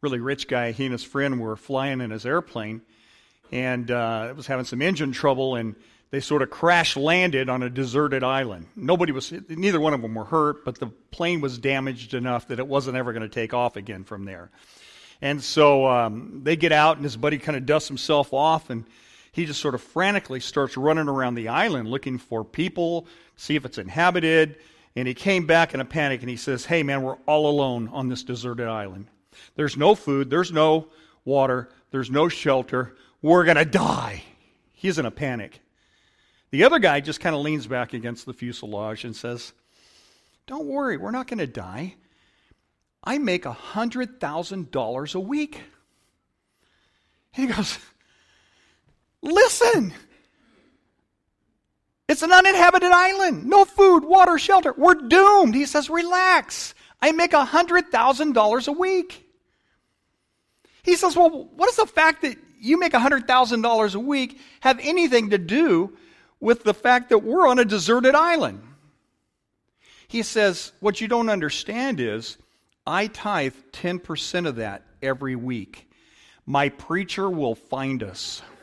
really 0.00 0.18
rich 0.18 0.48
guy. 0.48 0.72
He 0.72 0.84
and 0.84 0.90
his 0.92 1.04
friend 1.04 1.38
were 1.38 1.54
flying 1.54 2.00
in 2.00 2.10
his 2.10 2.26
airplane, 2.26 2.82
and 3.52 3.88
uh, 3.88 4.26
it 4.30 4.34
was 4.34 4.48
having 4.48 4.64
some 4.64 4.82
engine 4.82 5.12
trouble, 5.12 5.54
and 5.54 5.76
they 6.10 6.20
sort 6.20 6.42
of 6.42 6.50
crash 6.50 6.96
landed 6.96 7.48
on 7.48 7.62
a 7.62 7.70
deserted 7.70 8.22
island. 8.22 8.66
Nobody 8.76 9.12
was, 9.12 9.32
neither 9.48 9.80
one 9.80 9.92
of 9.92 10.02
them 10.02 10.14
were 10.14 10.24
hurt, 10.24 10.64
but 10.64 10.78
the 10.78 10.86
plane 11.10 11.40
was 11.40 11.58
damaged 11.58 12.14
enough 12.14 12.48
that 12.48 12.58
it 12.58 12.66
wasn't 12.66 12.96
ever 12.96 13.12
going 13.12 13.22
to 13.22 13.28
take 13.28 13.52
off 13.52 13.76
again 13.76 14.04
from 14.04 14.24
there. 14.24 14.50
And 15.20 15.42
so 15.42 15.86
um, 15.86 16.40
they 16.44 16.56
get 16.56 16.72
out, 16.72 16.96
and 16.96 17.04
his 17.04 17.16
buddy 17.16 17.38
kind 17.38 17.56
of 17.56 17.66
dusts 17.66 17.88
himself 17.88 18.32
off, 18.32 18.70
and 18.70 18.84
he 19.32 19.44
just 19.44 19.60
sort 19.60 19.74
of 19.74 19.82
frantically 19.82 20.40
starts 20.40 20.76
running 20.76 21.08
around 21.08 21.34
the 21.34 21.48
island 21.48 21.88
looking 21.88 22.18
for 22.18 22.44
people, 22.44 23.06
see 23.36 23.56
if 23.56 23.64
it's 23.64 23.78
inhabited. 23.78 24.56
And 24.94 25.06
he 25.06 25.12
came 25.12 25.46
back 25.46 25.74
in 25.74 25.80
a 25.80 25.84
panic 25.84 26.22
and 26.22 26.30
he 26.30 26.38
says, 26.38 26.64
Hey, 26.64 26.82
man, 26.82 27.02
we're 27.02 27.18
all 27.26 27.50
alone 27.50 27.88
on 27.92 28.08
this 28.08 28.22
deserted 28.22 28.66
island. 28.66 29.08
There's 29.54 29.76
no 29.76 29.94
food, 29.94 30.30
there's 30.30 30.52
no 30.52 30.88
water, 31.26 31.68
there's 31.90 32.10
no 32.10 32.30
shelter. 32.30 32.96
We're 33.20 33.44
going 33.44 33.58
to 33.58 33.66
die. 33.66 34.22
He's 34.72 34.98
in 34.98 35.04
a 35.04 35.10
panic. 35.10 35.60
The 36.50 36.64
other 36.64 36.78
guy 36.78 37.00
just 37.00 37.20
kind 37.20 37.34
of 37.34 37.42
leans 37.42 37.66
back 37.66 37.92
against 37.92 38.26
the 38.26 38.32
fuselage 38.32 39.04
and 39.04 39.14
says, 39.14 39.52
Don't 40.46 40.66
worry, 40.66 40.96
we're 40.96 41.10
not 41.10 41.26
going 41.26 41.38
to 41.38 41.46
die. 41.46 41.94
I 43.02 43.18
make 43.18 43.44
$100,000 43.44 45.14
a 45.14 45.20
week. 45.20 45.60
he 47.32 47.46
goes, 47.46 47.78
Listen, 49.22 49.92
it's 52.08 52.22
an 52.22 52.32
uninhabited 52.32 52.92
island. 52.92 53.46
No 53.46 53.64
food, 53.64 54.04
water, 54.04 54.38
shelter. 54.38 54.72
We're 54.76 54.94
doomed. 54.94 55.54
He 55.54 55.66
says, 55.66 55.90
Relax. 55.90 56.74
I 57.02 57.12
make 57.12 57.32
$100,000 57.32 58.68
a 58.68 58.72
week. 58.72 59.28
He 60.84 60.96
says, 60.96 61.16
Well, 61.16 61.50
what 61.56 61.66
does 61.66 61.76
the 61.76 61.86
fact 61.86 62.22
that 62.22 62.36
you 62.60 62.78
make 62.78 62.92
$100,000 62.92 63.94
a 63.94 63.98
week 63.98 64.40
have 64.60 64.78
anything 64.80 65.30
to 65.30 65.38
do 65.38 65.96
with 66.40 66.64
the 66.64 66.74
fact 66.74 67.08
that 67.10 67.18
we're 67.18 67.46
on 67.46 67.58
a 67.58 67.64
deserted 67.64 68.14
island? 68.14 68.62
He 70.08 70.22
says, 70.22 70.72
What 70.80 71.00
you 71.00 71.08
don't 71.08 71.28
understand 71.28 72.00
is 72.00 72.36
I 72.86 73.08
tithe 73.08 73.54
10% 73.72 74.46
of 74.46 74.56
that 74.56 74.84
every 75.02 75.36
week. 75.36 75.90
My 76.46 76.68
preacher 76.68 77.28
will 77.28 77.54
find 77.56 78.02
us. 78.02 78.42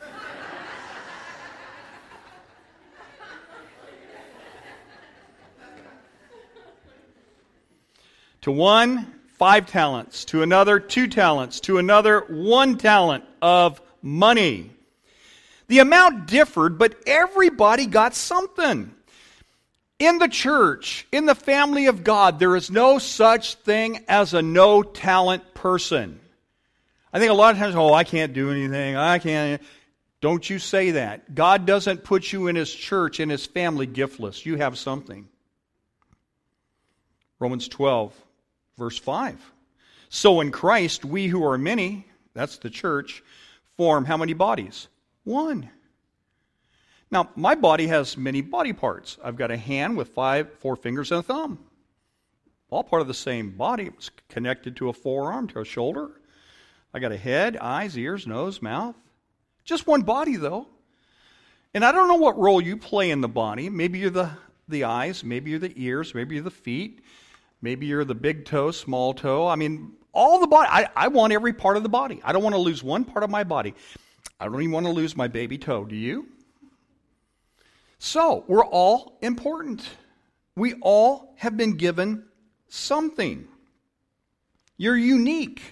to 8.40 8.50
one, 8.50 9.20
five 9.34 9.66
talents, 9.66 10.24
to 10.26 10.42
another, 10.42 10.80
two 10.80 11.06
talents, 11.06 11.60
to 11.60 11.76
another, 11.78 12.20
one 12.20 12.78
talent 12.78 13.24
of 13.42 13.82
money. 14.00 14.70
The 15.68 15.78
amount 15.78 16.26
differed, 16.26 16.78
but 16.78 16.94
everybody 17.06 17.86
got 17.86 18.14
something. 18.14 18.94
In 19.98 20.18
the 20.18 20.28
church, 20.28 21.06
in 21.12 21.24
the 21.24 21.34
family 21.34 21.86
of 21.86 22.04
God, 22.04 22.38
there 22.38 22.56
is 22.56 22.70
no 22.70 22.98
such 22.98 23.54
thing 23.54 24.04
as 24.08 24.34
a 24.34 24.42
no 24.42 24.82
talent 24.82 25.54
person. 25.54 26.20
I 27.12 27.20
think 27.20 27.30
a 27.30 27.34
lot 27.34 27.54
of 27.54 27.60
times, 27.60 27.76
oh, 27.76 27.94
I 27.94 28.04
can't 28.04 28.32
do 28.32 28.50
anything. 28.50 28.96
I 28.96 29.18
can't. 29.20 29.62
Don't 30.20 30.48
you 30.48 30.58
say 30.58 30.92
that. 30.92 31.34
God 31.34 31.64
doesn't 31.64 32.02
put 32.02 32.32
you 32.32 32.48
in 32.48 32.56
His 32.56 32.74
church, 32.74 33.20
in 33.20 33.30
His 33.30 33.46
family, 33.46 33.86
giftless. 33.86 34.44
You 34.44 34.56
have 34.56 34.76
something. 34.76 35.28
Romans 37.38 37.68
12, 37.68 38.12
verse 38.76 38.98
5. 38.98 39.38
So 40.08 40.40
in 40.40 40.50
Christ, 40.50 41.04
we 41.04 41.28
who 41.28 41.44
are 41.44 41.58
many, 41.58 42.06
that's 42.34 42.58
the 42.58 42.70
church, 42.70 43.22
form 43.76 44.04
how 44.04 44.16
many 44.16 44.32
bodies? 44.32 44.88
One. 45.24 45.70
Now, 47.10 47.30
my 47.36 47.54
body 47.54 47.86
has 47.88 48.16
many 48.16 48.40
body 48.40 48.72
parts. 48.72 49.18
I've 49.22 49.36
got 49.36 49.50
a 49.50 49.56
hand 49.56 49.96
with 49.96 50.08
five, 50.08 50.52
four 50.58 50.76
fingers 50.76 51.10
and 51.10 51.20
a 51.20 51.22
thumb. 51.22 51.58
All 52.70 52.82
part 52.82 53.02
of 53.02 53.08
the 53.08 53.14
same 53.14 53.50
body. 53.50 53.86
It's 53.86 54.10
connected 54.28 54.76
to 54.76 54.88
a 54.88 54.92
forearm, 54.92 55.48
to 55.48 55.60
a 55.60 55.64
shoulder. 55.64 56.10
I 56.92 56.98
got 56.98 57.12
a 57.12 57.16
head, 57.16 57.56
eyes, 57.56 57.96
ears, 57.96 58.26
nose, 58.26 58.60
mouth. 58.60 58.96
Just 59.64 59.86
one 59.86 60.02
body, 60.02 60.36
though. 60.36 60.66
And 61.72 61.84
I 61.84 61.92
don't 61.92 62.08
know 62.08 62.14
what 62.14 62.38
role 62.38 62.60
you 62.60 62.76
play 62.76 63.10
in 63.10 63.20
the 63.20 63.28
body. 63.28 63.68
Maybe 63.68 63.98
you're 63.98 64.10
the, 64.10 64.30
the 64.68 64.84
eyes, 64.84 65.24
maybe 65.24 65.50
you're 65.50 65.58
the 65.58 65.72
ears, 65.76 66.14
maybe 66.14 66.36
you're 66.36 66.44
the 66.44 66.50
feet, 66.50 67.00
maybe 67.62 67.86
you're 67.86 68.04
the 68.04 68.14
big 68.14 68.44
toe, 68.44 68.70
small 68.70 69.14
toe. 69.14 69.48
I 69.48 69.56
mean, 69.56 69.92
all 70.12 70.38
the 70.38 70.46
body. 70.46 70.68
I, 70.70 70.88
I 70.94 71.08
want 71.08 71.32
every 71.32 71.52
part 71.52 71.76
of 71.76 71.82
the 71.82 71.88
body. 71.88 72.20
I 72.24 72.32
don't 72.32 72.42
want 72.42 72.54
to 72.54 72.60
lose 72.60 72.82
one 72.82 73.04
part 73.04 73.24
of 73.24 73.30
my 73.30 73.44
body. 73.44 73.74
I 74.40 74.46
don't 74.46 74.60
even 74.60 74.72
want 74.72 74.86
to 74.86 74.92
lose 74.92 75.16
my 75.16 75.28
baby 75.28 75.58
toe. 75.58 75.84
Do 75.84 75.96
you? 75.96 76.28
So, 77.98 78.44
we're 78.48 78.64
all 78.64 79.16
important. 79.22 79.82
We 80.56 80.74
all 80.82 81.34
have 81.36 81.56
been 81.56 81.76
given 81.76 82.24
something. 82.68 83.48
You're 84.76 84.96
unique. 84.96 85.62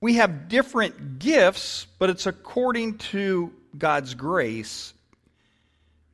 We 0.00 0.14
have 0.14 0.48
different 0.48 1.18
gifts, 1.18 1.86
but 1.98 2.10
it's 2.10 2.26
according 2.26 2.98
to 2.98 3.52
God's 3.76 4.14
grace 4.14 4.92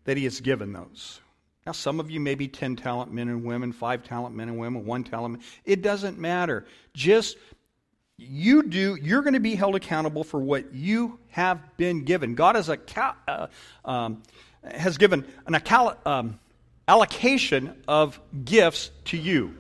that 0.05 0.17
He 0.17 0.25
has 0.25 0.41
given 0.41 0.73
those. 0.73 1.21
Now, 1.67 1.73
some 1.73 2.01
of 2.01 2.11
you 2.11 2.19
may 2.19 2.35
be 2.35 2.49
10 2.49 2.77
talent 2.77 3.13
men 3.13 3.29
and 3.29 3.45
women, 3.45 3.73
5 3.73 4.05
talent 4.05 4.35
men 4.35 4.49
and 4.49 4.59
women, 4.59 4.85
1 4.85 5.05
talent. 5.05 5.43
It 5.65 5.83
doesn't 5.83 6.19
matter. 6.19 6.67
Just 6.95 7.37
you 8.29 8.63
do, 8.63 8.97
you're 8.97 9.23
going 9.23 9.35
to 9.35 9.41
be 9.41 9.55
held 9.55 9.75
accountable 9.75 10.25
for 10.25 10.41
what 10.41 10.73
you 10.73 11.19
have 11.29 11.77
been 11.77 12.05
given. 12.05 12.35
God 12.35 12.57
is 12.57 12.69
a, 12.69 12.79
uh, 13.29 13.47
um, 13.85 14.23
has 14.65 14.99
given 14.99 15.25
an 15.47 15.61
um, 16.07 16.39
allocation 16.87 17.83
of 17.89 18.21
gifts 18.45 18.91
to 19.07 19.17
you. 19.17 19.55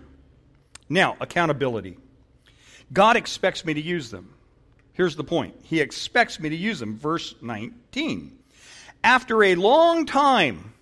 Now, 0.89 1.17
accountability. 1.21 1.97
God 2.93 3.17
expects 3.17 3.65
me 3.65 3.75
to 3.75 3.81
use 3.81 4.11
them. 4.11 4.35
Here's 4.93 5.17
the 5.17 5.25
point 5.25 5.55
He 5.63 5.81
expects 5.81 6.39
me 6.39 6.51
to 6.51 6.57
use 6.57 6.79
them. 6.79 6.99
Verse 6.99 7.35
19. 7.41 8.39
After 9.05 9.43
a 9.43 9.55
long 9.55 10.07
time, 10.07 10.75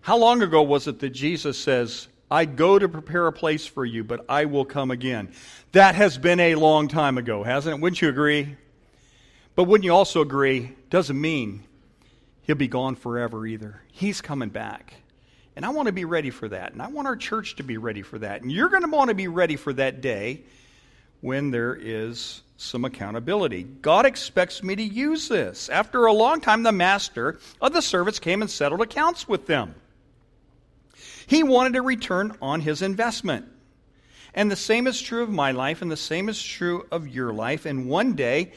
how 0.00 0.18
long 0.18 0.42
ago 0.42 0.62
was 0.62 0.88
it 0.88 0.98
that 0.98 1.10
Jesus 1.10 1.56
says, 1.56 2.08
I 2.32 2.46
go 2.46 2.78
to 2.78 2.88
prepare 2.88 3.26
a 3.26 3.32
place 3.32 3.66
for 3.66 3.84
you, 3.84 4.04
but 4.04 4.24
I 4.26 4.46
will 4.46 4.64
come 4.64 4.90
again? 4.90 5.34
That 5.72 5.94
has 5.96 6.16
been 6.16 6.40
a 6.40 6.54
long 6.54 6.88
time 6.88 7.18
ago, 7.18 7.42
hasn't 7.42 7.76
it? 7.76 7.80
Wouldn't 7.82 8.00
you 8.00 8.08
agree? 8.08 8.56
But 9.54 9.64
wouldn't 9.64 9.84
you 9.84 9.92
also 9.92 10.22
agree? 10.22 10.72
Doesn't 10.88 11.20
mean 11.20 11.64
he'll 12.40 12.56
be 12.56 12.68
gone 12.68 12.96
forever 12.96 13.46
either. 13.46 13.82
He's 13.92 14.22
coming 14.22 14.48
back. 14.48 14.94
And 15.56 15.66
I 15.66 15.68
want 15.68 15.88
to 15.88 15.92
be 15.92 16.06
ready 16.06 16.30
for 16.30 16.48
that. 16.48 16.72
And 16.72 16.80
I 16.80 16.86
want 16.86 17.06
our 17.06 17.16
church 17.16 17.56
to 17.56 17.62
be 17.62 17.76
ready 17.76 18.00
for 18.00 18.18
that. 18.20 18.40
And 18.40 18.50
you're 18.50 18.70
going 18.70 18.82
to 18.82 18.88
want 18.88 19.10
to 19.10 19.14
be 19.14 19.28
ready 19.28 19.56
for 19.56 19.74
that 19.74 20.00
day 20.00 20.40
when 21.20 21.50
there 21.50 21.74
is 21.78 22.40
some 22.56 22.86
accountability. 22.86 23.64
God 23.64 24.06
expects 24.06 24.62
me 24.62 24.74
to 24.74 24.82
use 24.82 25.28
this. 25.28 25.68
After 25.68 26.06
a 26.06 26.12
long 26.14 26.40
time, 26.40 26.62
the 26.62 26.72
master 26.72 27.38
of 27.60 27.74
the 27.74 27.82
servants 27.82 28.18
came 28.18 28.40
and 28.40 28.50
settled 28.50 28.80
accounts 28.80 29.28
with 29.28 29.46
them. 29.46 29.74
He 31.32 31.42
wanted 31.42 31.76
a 31.76 31.80
return 31.80 32.36
on 32.42 32.60
his 32.60 32.82
investment. 32.82 33.46
And 34.34 34.50
the 34.50 34.56
same 34.56 34.86
is 34.86 35.00
true 35.00 35.22
of 35.22 35.30
my 35.30 35.52
life, 35.52 35.80
and 35.80 35.90
the 35.90 35.96
same 35.96 36.28
is 36.28 36.42
true 36.42 36.86
of 36.92 37.08
your 37.08 37.32
life. 37.32 37.64
And 37.64 37.88
one 37.88 38.12
day, 38.12 38.52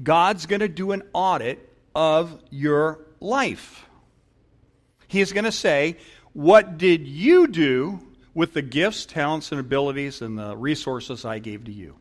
God's 0.00 0.46
going 0.46 0.60
to 0.60 0.68
do 0.68 0.92
an 0.92 1.02
audit 1.12 1.68
of 1.96 2.40
your 2.48 3.00
life. 3.18 3.86
He 5.08 5.20
is 5.20 5.32
going 5.32 5.46
to 5.46 5.50
say, 5.50 5.96
What 6.32 6.78
did 6.78 7.08
you 7.08 7.48
do 7.48 7.98
with 8.34 8.52
the 8.52 8.62
gifts, 8.62 9.04
talents, 9.04 9.50
and 9.50 9.58
abilities 9.58 10.22
and 10.22 10.38
the 10.38 10.56
resources 10.56 11.24
I 11.24 11.40
gave 11.40 11.64
to 11.64 11.72
you? 11.72 11.96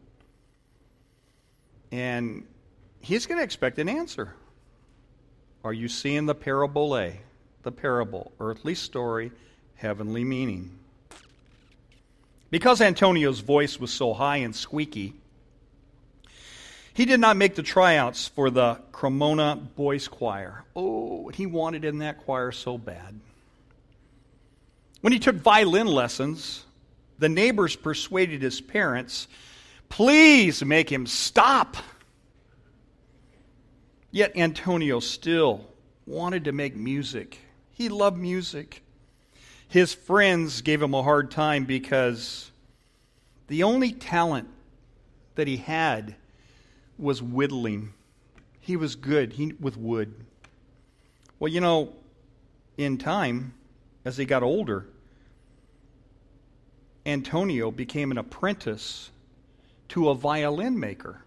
And 1.92 2.46
he's 3.00 3.26
going 3.26 3.40
to 3.40 3.44
expect 3.44 3.80
an 3.80 3.90
answer. 3.90 4.36
Are 5.64 5.74
you 5.74 5.88
seeing 5.88 6.28
the 6.28 6.36
parabole, 6.36 7.14
the 7.64 7.72
parable, 7.72 8.34
earthly 8.40 8.76
story, 8.76 9.32
heavenly 9.82 10.24
meaning? 10.24 10.78
Because 12.50 12.82
Antonio's 12.82 13.40
voice 13.40 13.80
was 13.80 13.92
so 13.92 14.14
high 14.14 14.38
and 14.38 14.56
squeaky, 14.56 15.14
he 16.94 17.06
did 17.06 17.20
not 17.20 17.38
make 17.38 17.56
the 17.56 17.64
tryouts 17.64 18.28
for 18.28 18.50
the 18.50 18.78
Cremona 18.92 19.56
Boys 19.76 20.08
Choir. 20.08 20.64
Oh, 20.76 21.30
he 21.30 21.46
wanted 21.46 21.86
in 21.86 22.00
that 22.00 22.20
choir 22.20 22.52
so 22.52 22.78
bad. 22.78 23.20
When 25.00 25.14
he 25.14 25.20
took 25.20 25.38
violin 25.38 25.88
lessons, 25.88 26.66
the 27.18 27.30
neighbors 27.30 27.76
persuaded 27.76 28.42
his 28.42 28.62
parents, 28.62 29.28
please 29.90 30.64
make 30.64 30.92
him 30.92 31.08
stop. 31.08 31.78
Yet 34.12 34.36
Antonio 34.36 35.00
still 35.00 35.66
wanted 36.06 36.44
to 36.44 36.52
make 36.52 36.76
music. 36.76 37.40
He 37.72 37.88
loved 37.88 38.18
music. 38.18 38.84
His 39.72 39.94
friends 39.94 40.60
gave 40.60 40.82
him 40.82 40.94
a 40.94 41.02
hard 41.02 41.32
time 41.32 41.64
because 41.64 42.52
the 43.48 43.64
only 43.64 43.94
talent 43.94 44.50
that 45.36 45.48
he 45.48 45.56
had 45.56 46.16
was 46.98 47.22
whittling. 47.22 47.94
He 48.60 48.76
was 48.76 48.96
good 48.96 49.32
he, 49.32 49.54
with 49.62 49.78
wood. 49.78 50.14
Well, 51.40 51.48
you 51.48 51.62
know, 51.62 51.94
in 52.76 52.98
time, 52.98 53.54
as 54.04 54.18
he 54.18 54.26
got 54.26 54.44
older, 54.44 54.88
Antonio 57.06 57.72
became 57.72 58.12
an 58.12 58.18
apprentice 58.18 59.10
to 59.88 60.10
a 60.10 60.16
violin 60.16 60.78
maker. 60.78 61.22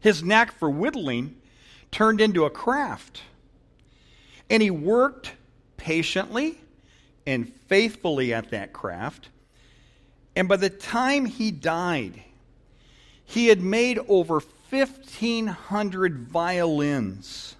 His 0.00 0.24
knack 0.24 0.58
for 0.58 0.68
whittling 0.68 1.36
turned 1.92 2.20
into 2.20 2.44
a 2.44 2.50
craft. 2.50 3.22
And 4.50 4.60
he 4.60 4.72
worked 4.72 5.34
patiently 5.76 6.59
and 7.30 7.52
faithfully 7.68 8.34
at 8.34 8.50
that 8.50 8.72
craft. 8.72 9.28
And 10.34 10.48
by 10.48 10.56
the 10.56 10.70
time 10.70 11.24
he 11.24 11.50
died, 11.50 12.22
he 13.24 13.46
had 13.46 13.60
made 13.60 13.98
over 14.08 14.42
1,500 14.70 16.18
violins, 16.18 17.56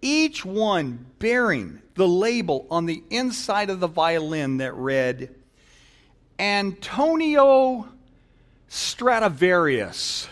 each 0.00 0.44
one 0.44 1.06
bearing 1.18 1.80
the 1.94 2.08
label 2.08 2.66
on 2.70 2.86
the 2.86 3.02
inside 3.10 3.68
of 3.68 3.80
the 3.80 3.86
violin 3.86 4.58
that 4.58 4.74
read, 4.74 5.34
Antonio 6.38 7.86
Stradivarius, 8.68 10.28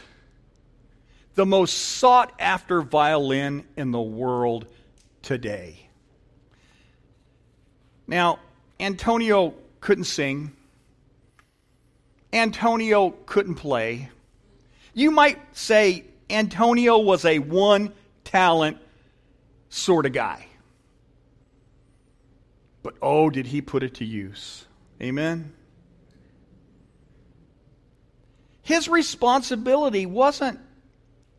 the 1.35 1.47
most 1.47 1.77
sought 1.77 2.33
after 2.39 2.81
violin 2.81 3.65
in 3.77 3.91
the 3.91 4.01
world 4.01 4.67
today. 5.23 5.90
Now, 8.11 8.40
Antonio 8.81 9.55
couldn't 9.79 10.05
sing. 10.05 10.50
Antonio 12.33 13.11
couldn't 13.25 13.55
play. 13.55 14.11
You 14.95 15.12
might 15.12 15.38
say 15.57 16.05
Antonio 16.29 16.99
was 16.99 17.25
a 17.25 17.38
one 17.38 17.93
talent 18.25 18.79
sort 19.69 20.07
of 20.07 20.12
guy. 20.12 20.45
But 22.83 22.95
oh, 23.00 23.31
did 23.31 23.47
he 23.47 23.61
put 23.61 23.85
it 23.85 23.95
to 23.95 24.05
use? 24.05 24.67
Amen? 25.00 25.52
His 28.62 28.88
responsibility 28.88 30.05
wasn't 30.05 30.59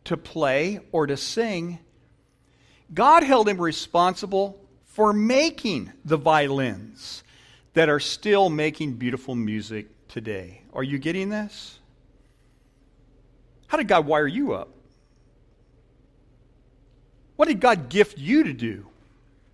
to 0.04 0.16
play 0.16 0.80
or 0.90 1.06
to 1.06 1.18
sing, 1.18 1.80
God 2.94 3.24
held 3.24 3.46
him 3.46 3.60
responsible 3.60 4.61
for 4.92 5.12
making 5.12 5.92
the 6.04 6.16
violins 6.16 7.24
that 7.72 7.88
are 7.88 8.00
still 8.00 8.50
making 8.50 8.94
beautiful 8.94 9.34
music 9.34 9.86
today. 10.08 10.62
Are 10.74 10.82
you 10.82 10.98
getting 10.98 11.30
this? 11.30 11.78
How 13.68 13.78
did 13.78 13.88
God 13.88 14.06
wire 14.06 14.26
you 14.26 14.52
up? 14.52 14.68
What 17.36 17.48
did 17.48 17.60
God 17.60 17.88
gift 17.88 18.18
you 18.18 18.44
to 18.44 18.52
do? 18.52 18.86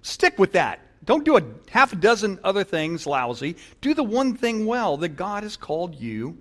Stick 0.02 0.38
with 0.38 0.52
that. 0.52 0.80
Don't 1.04 1.24
do 1.24 1.38
a 1.38 1.42
half 1.70 1.92
a 1.92 1.96
dozen 1.96 2.40
other 2.42 2.64
things 2.64 3.06
lousy. 3.06 3.56
Do 3.80 3.94
the 3.94 4.02
one 4.02 4.34
thing 4.34 4.66
well 4.66 4.96
that 4.96 5.10
God 5.10 5.44
has 5.44 5.56
called 5.56 5.94
you 5.94 6.36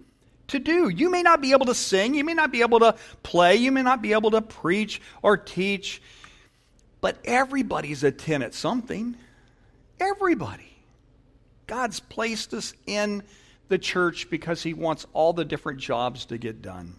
to 0.48 0.60
do. 0.60 0.90
You 0.90 1.12
may 1.12 1.22
not 1.22 1.40
be 1.40 1.52
able 1.52 1.68
to 1.68 1.76
sing, 1.76 2.16
you 2.16 2.24
may 2.24 2.34
not 2.34 2.52
be 2.52 2.62
able 2.62 2.80
to 2.80 2.96
play, 3.22 3.58
you 3.58 3.72
may 3.72 3.84
not 3.84 4.02
be 4.02 4.14
able 4.14 4.32
to 4.32 4.42
preach 4.42 5.02
or 5.22 5.38
teach, 5.38 6.02
but 7.02 7.18
everybody's 7.26 8.04
a 8.04 8.12
10 8.12 8.42
at 8.42 8.54
something. 8.54 9.16
Everybody. 10.00 10.72
God's 11.68 12.00
placed 12.00 12.54
us 12.54 12.74
in 12.86 13.24
the 13.68 13.78
church 13.78 14.30
because 14.30 14.64
He 14.64 14.74
wants 14.74 15.06
all 15.14 15.34
the 15.34 15.46
different 15.46 15.80
jobs 15.80 16.26
to 16.28 16.38
get 16.38 16.62
done. 16.62 16.96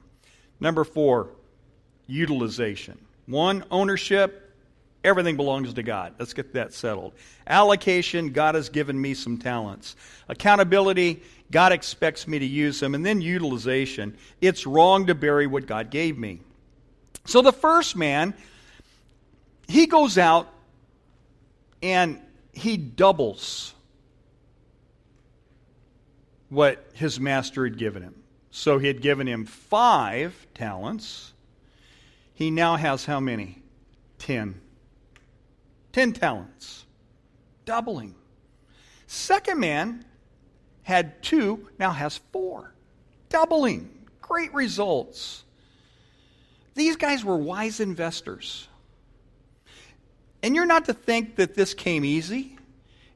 Number 0.61 0.85
four, 0.85 1.31
utilization. 2.07 2.99
One, 3.27 3.65
ownership. 3.71 4.45
Everything 5.05 5.37
belongs 5.37 5.73
to 5.73 5.83
God. 5.83 6.15
Let's 6.19 6.35
get 6.35 6.55
that 6.55 6.75
settled. 6.75 7.13
Allocation, 7.47 8.33
God 8.33 8.57
has 8.57 8.69
given 8.69 9.01
me 9.01 9.15
some 9.15 9.39
talents. 9.39 9.95
Accountability, 10.29 11.23
God 11.53 11.73
expects 11.73 12.27
me 12.27 12.41
to 12.41 12.45
use 12.45 12.81
them. 12.81 12.95
And 12.95 13.07
then 13.07 13.21
utilization, 13.21 14.19
it's 14.41 14.67
wrong 14.67 15.07
to 15.07 15.15
bury 15.15 15.47
what 15.47 15.67
God 15.67 15.91
gave 15.91 16.19
me. 16.19 16.41
So 17.27 17.43
the 17.43 17.53
first 17.53 17.95
man 17.95 18.35
he 19.69 19.87
goes 19.87 20.17
out 20.17 20.49
and 21.83 22.21
he 22.53 22.77
doubles 22.77 23.75
what 26.49 26.89
his 26.95 27.21
master 27.21 27.65
had 27.65 27.77
given 27.77 28.03
him. 28.03 28.15
So 28.51 28.79
he 28.79 28.87
had 28.87 29.03
given 29.03 29.29
him 29.29 29.45
five 29.45 30.47
talents. 30.55 31.35
He 32.35 32.51
now 32.51 32.77
has 32.77 33.05
how 33.05 33.21
many? 33.21 33.63
Ten. 34.19 34.61
Ten 35.93 36.13
talents. 36.13 36.87
Doubling. 37.67 38.15
Second 39.07 39.61
man 39.61 40.05
had 40.83 41.23
two, 41.23 41.69
now 41.79 41.91
has 41.91 42.19
four. 42.33 42.73
Doubling. 43.29 43.91
Great 44.23 44.53
results. 44.55 45.45
These 46.75 46.97
guys 46.97 47.25
were 47.25 47.37
wise 47.37 47.81
investors. 47.81 48.69
And 50.43 50.55
you're 50.55 50.67
not 50.67 50.85
to 50.87 50.95
think 50.95 51.37
that 51.37 51.55
this 51.55 51.75
came 51.75 52.05
easy. 52.05 52.57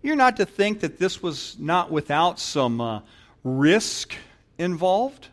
You're 0.02 0.16
not 0.16 0.38
to 0.38 0.46
think 0.46 0.80
that 0.80 0.98
this 0.98 1.22
was 1.22 1.56
not 1.58 1.90
without 1.90 2.40
some 2.40 2.80
uh, 2.80 3.00
risk 3.44 4.14
involved. 4.58 5.28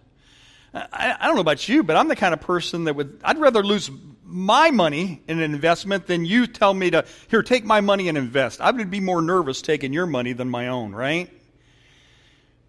I, 0.74 1.16
I, 1.20 1.26
don't 1.26 1.36
know 1.36 1.42
about 1.42 1.68
you, 1.68 1.82
but 1.82 1.96
I'm 1.96 2.08
the 2.08 2.16
kind 2.16 2.34
of 2.34 2.42
person 2.42 2.84
that 2.84 2.96
would, 2.96 3.20
I'd 3.24 3.40
rather 3.40 3.64
lose 3.64 3.90
my 4.24 4.70
money 4.70 5.24
in 5.28 5.40
an 5.40 5.54
investment 5.54 6.06
than 6.06 6.26
you 6.26 6.46
tell 6.46 6.74
me 6.74 6.92
to, 6.92 7.06
here, 7.30 7.42
take 7.42 7.66
my 7.66 7.82
money 7.82 8.08
and 8.08 8.18
invest. 8.18 8.62
I 8.62 8.70
would 8.70 8.92
be 8.92 9.00
more 9.00 9.24
nervous 9.24 9.64
taking 9.64 9.92
your 9.92 10.06
money 10.06 10.34
than 10.34 10.48
my 10.48 10.68
own, 10.68 10.94
right? 10.94 11.32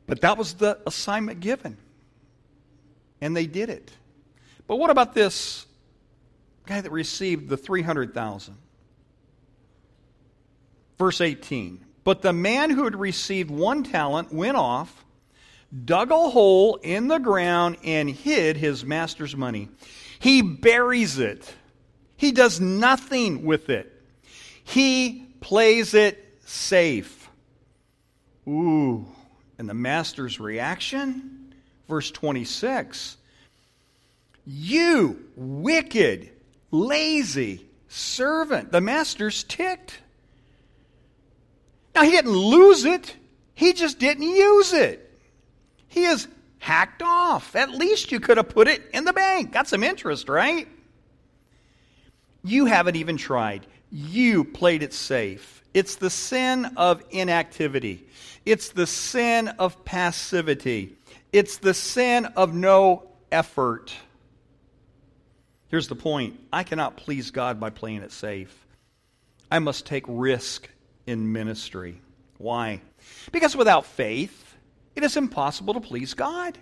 But 0.06 0.22
that 0.22 0.38
was 0.38 0.54
the 0.54 0.78
assignment 0.87 1.40
given. 1.40 1.76
And 3.20 3.37
they 3.37 3.46
did 3.46 3.68
it. 3.68 3.90
But 4.66 4.76
what 4.76 4.88
about 4.88 5.12
this 5.12 5.66
guy 6.64 6.80
that 6.80 6.90
received 6.90 7.50
the 7.50 7.59
300,000? 7.59 8.56
Verse 11.00 11.22
18 11.22 11.82
But 12.04 12.20
the 12.20 12.34
man 12.34 12.68
who 12.68 12.84
had 12.84 12.94
received 12.94 13.50
one 13.50 13.84
talent 13.84 14.34
went 14.34 14.58
off, 14.58 15.02
dug 15.86 16.10
a 16.10 16.28
hole 16.28 16.76
in 16.76 17.08
the 17.08 17.16
ground, 17.16 17.78
and 17.82 18.10
hid 18.10 18.58
his 18.58 18.84
master's 18.84 19.34
money. 19.34 19.70
He 20.18 20.42
buries 20.42 21.18
it, 21.18 21.54
he 22.18 22.32
does 22.32 22.60
nothing 22.60 23.46
with 23.46 23.70
it, 23.70 23.90
he 24.62 25.26
plays 25.40 25.94
it 25.94 26.22
safe. 26.44 27.30
Ooh. 28.46 29.06
And 29.58 29.68
the 29.68 29.74
master's 29.74 30.38
reaction? 30.38 31.54
Verse 31.88 32.10
26 32.10 33.16
You 34.44 35.24
wicked, 35.34 36.30
lazy 36.70 37.66
servant. 37.88 38.70
The 38.70 38.82
master's 38.82 39.44
ticked. 39.44 39.98
Now, 41.94 42.03
he 42.03 42.11
didn't 42.11 42.33
lose 42.33 42.85
it, 42.85 43.14
he 43.55 43.72
just 43.72 43.98
didn't 43.98 44.22
use 44.22 44.72
it. 44.72 45.07
He 45.88 46.05
is 46.05 46.29
hacked 46.59 47.03
off. 47.03 47.57
At 47.57 47.70
least 47.70 48.12
you 48.12 48.20
could 48.20 48.37
have 48.37 48.48
put 48.48 48.68
it 48.68 48.83
in 48.94 49.05
the 49.05 49.12
bank. 49.12 49.53
Got 49.53 49.66
some 49.66 49.83
interest, 49.83 50.29
right? 50.29 50.68
You 52.44 52.66
haven't 52.66 52.96
even 52.96 53.16
tried. 53.16 53.66
You 53.90 54.44
played 54.44 54.83
it 54.83 54.94
safe. 54.94 55.64
It's 55.74 55.96
the 55.96 56.11
sin 56.11 56.64
of 56.76 57.03
inactivity. 57.11 58.07
It's 58.46 58.70
the 58.70 58.87
sin 58.87 59.48
of 59.48 59.85
passivity. 59.85 60.96
It's 61.33 61.59
the 61.59 61.74
sin 61.74 62.26
of 62.26 62.55
no 62.55 63.09
effort. 63.31 63.94
Here's 65.68 65.88
the 65.88 65.96
point 65.96 66.40
I 66.53 66.64
cannot 66.64 66.96
please 66.96 67.31
God 67.31 67.61
by 67.61 67.70
playing 67.70 68.03
it 68.03 68.12
safe. 68.12 68.55
I 69.50 69.59
must 69.59 69.87
take 69.87 70.05
risk 70.07 70.68
in 71.11 71.33
ministry. 71.33 72.01
Why? 72.38 72.81
Because 73.33 73.57
without 73.57 73.85
faith, 73.85 74.55
it 74.94 75.03
is 75.03 75.16
impossible 75.16 75.75
to 75.75 75.81
please 75.81 76.14
God. 76.14 76.57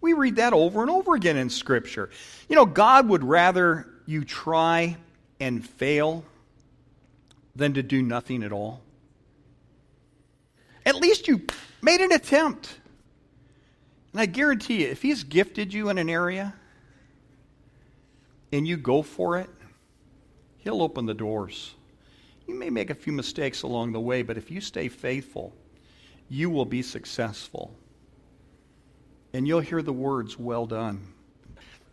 We 0.00 0.12
read 0.12 0.36
that 0.36 0.52
over 0.52 0.82
and 0.82 0.90
over 0.90 1.14
again 1.14 1.36
in 1.36 1.50
Scripture. 1.50 2.10
You 2.48 2.56
know, 2.56 2.66
God 2.66 3.08
would 3.08 3.24
rather 3.24 3.88
you 4.04 4.24
try 4.24 4.96
and 5.40 5.66
fail 5.66 6.24
than 7.56 7.74
to 7.74 7.82
do 7.82 8.02
nothing 8.02 8.42
at 8.42 8.52
all. 8.52 8.82
At 10.84 10.96
least 10.96 11.26
you 11.26 11.46
made 11.82 12.00
an 12.00 12.12
attempt. 12.12 12.78
And 14.12 14.20
I 14.20 14.26
guarantee 14.26 14.82
you, 14.82 14.88
if 14.88 15.02
He's 15.02 15.24
gifted 15.24 15.72
you 15.72 15.88
in 15.88 15.98
an 15.98 16.08
area 16.08 16.54
and 18.52 18.68
you 18.68 18.76
go 18.76 19.02
for 19.02 19.38
it, 19.38 19.50
He'll 20.58 20.82
open 20.82 21.06
the 21.06 21.14
doors. 21.14 21.75
You 22.46 22.54
may 22.54 22.70
make 22.70 22.90
a 22.90 22.94
few 22.94 23.12
mistakes 23.12 23.62
along 23.62 23.92
the 23.92 24.00
way, 24.00 24.22
but 24.22 24.36
if 24.36 24.50
you 24.50 24.60
stay 24.60 24.88
faithful, 24.88 25.52
you 26.28 26.50
will 26.50 26.64
be 26.64 26.82
successful. 26.82 27.74
And 29.32 29.46
you'll 29.46 29.60
hear 29.60 29.82
the 29.82 29.92
words, 29.92 30.38
well 30.38 30.66
done. 30.66 31.12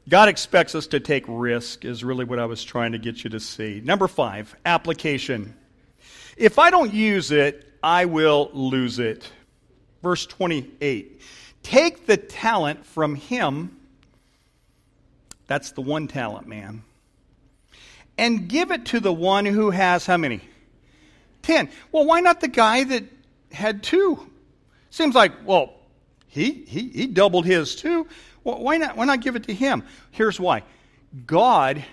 God 0.07 0.29
expects 0.29 0.75
us 0.75 0.87
to 0.87 0.99
take 0.99 1.23
risk, 1.27 1.85
is 1.85 2.03
really 2.03 2.25
what 2.25 2.39
I 2.39 2.45
was 2.45 2.63
trying 2.63 2.91
to 2.91 2.97
get 2.97 3.23
you 3.23 3.29
to 3.31 3.39
see. 3.39 3.81
Number 3.83 4.07
five, 4.07 4.55
application. 4.65 5.55
If 6.35 6.59
I 6.59 6.69
don't 6.69 6.93
use 6.93 7.31
it, 7.31 7.67
I 7.81 8.05
will 8.05 8.49
lose 8.53 8.99
it. 8.99 9.31
Verse 10.01 10.25
28 10.25 11.21
Take 11.63 12.05
the 12.05 12.17
talent 12.17 12.85
from 12.85 13.15
him, 13.15 13.77
that's 15.47 15.71
the 15.71 15.81
one 15.81 16.07
talent 16.07 16.47
man, 16.47 16.83
and 18.17 18.47
give 18.47 18.71
it 18.71 18.85
to 18.87 18.99
the 18.99 19.13
one 19.13 19.45
who 19.45 19.71
has 19.71 20.05
how 20.05 20.17
many? 20.17 20.41
Ten. 21.41 21.69
Well, 21.91 22.05
why 22.05 22.21
not 22.21 22.41
the 22.41 22.47
guy 22.47 22.83
that 22.83 23.03
had 23.51 23.83
two? 23.83 24.19
Seems 24.89 25.15
like, 25.15 25.31
well, 25.45 25.73
he, 26.27 26.51
he, 26.67 26.89
he 26.89 27.07
doubled 27.07 27.45
his 27.45 27.75
too. 27.75 28.07
Well, 28.43 28.59
why, 28.59 28.77
not, 28.77 28.95
why 28.95 29.05
not 29.05 29.21
give 29.21 29.35
it 29.35 29.43
to 29.43 29.53
him? 29.53 29.83
Here's 30.11 30.39
why 30.39 30.63
God 31.25 31.83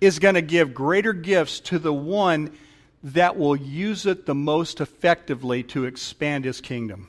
is 0.00 0.18
going 0.18 0.34
to 0.34 0.42
give 0.42 0.74
greater 0.74 1.12
gifts 1.12 1.60
to 1.60 1.78
the 1.78 1.92
one 1.92 2.52
that 3.02 3.36
will 3.36 3.56
use 3.56 4.06
it 4.06 4.26
the 4.26 4.34
most 4.34 4.80
effectively 4.80 5.62
to 5.62 5.84
expand 5.84 6.44
his 6.44 6.60
kingdom. 6.60 7.08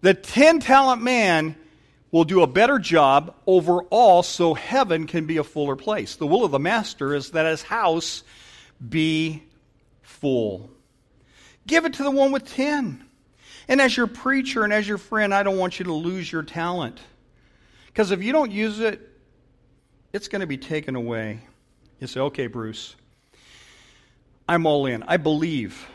The 0.00 0.14
10 0.14 0.60
talent 0.60 1.02
man 1.02 1.56
will 2.16 2.24
do 2.24 2.40
a 2.40 2.46
better 2.46 2.78
job 2.78 3.34
overall 3.46 4.22
so 4.22 4.54
heaven 4.54 5.06
can 5.06 5.26
be 5.26 5.36
a 5.36 5.44
fuller 5.44 5.76
place. 5.76 6.16
The 6.16 6.26
will 6.26 6.46
of 6.46 6.50
the 6.50 6.58
master 6.58 7.14
is 7.14 7.32
that 7.32 7.44
his 7.44 7.62
house 7.62 8.24
be 8.88 9.42
full. 10.00 10.70
Give 11.66 11.84
it 11.84 11.92
to 11.94 12.02
the 12.02 12.10
one 12.10 12.32
with 12.32 12.50
10. 12.54 13.04
And 13.68 13.80
as 13.82 13.94
your 13.94 14.06
preacher 14.06 14.64
and 14.64 14.72
as 14.72 14.88
your 14.88 14.96
friend, 14.96 15.34
I 15.34 15.42
don't 15.42 15.58
want 15.58 15.78
you 15.78 15.84
to 15.84 15.92
lose 15.92 16.32
your 16.32 16.42
talent. 16.42 17.00
Because 17.88 18.12
if 18.12 18.22
you 18.22 18.32
don't 18.32 18.50
use 18.50 18.80
it, 18.80 18.98
it's 20.14 20.28
going 20.28 20.40
to 20.40 20.46
be 20.46 20.56
taken 20.56 20.96
away. 20.96 21.40
You 22.00 22.06
say, 22.06 22.20
okay, 22.20 22.46
Bruce, 22.46 22.96
I'm 24.48 24.64
all 24.64 24.86
in. 24.86 25.02
I 25.02 25.18
believe 25.18 25.86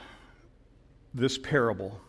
this 1.15 1.39
parable. 1.39 1.99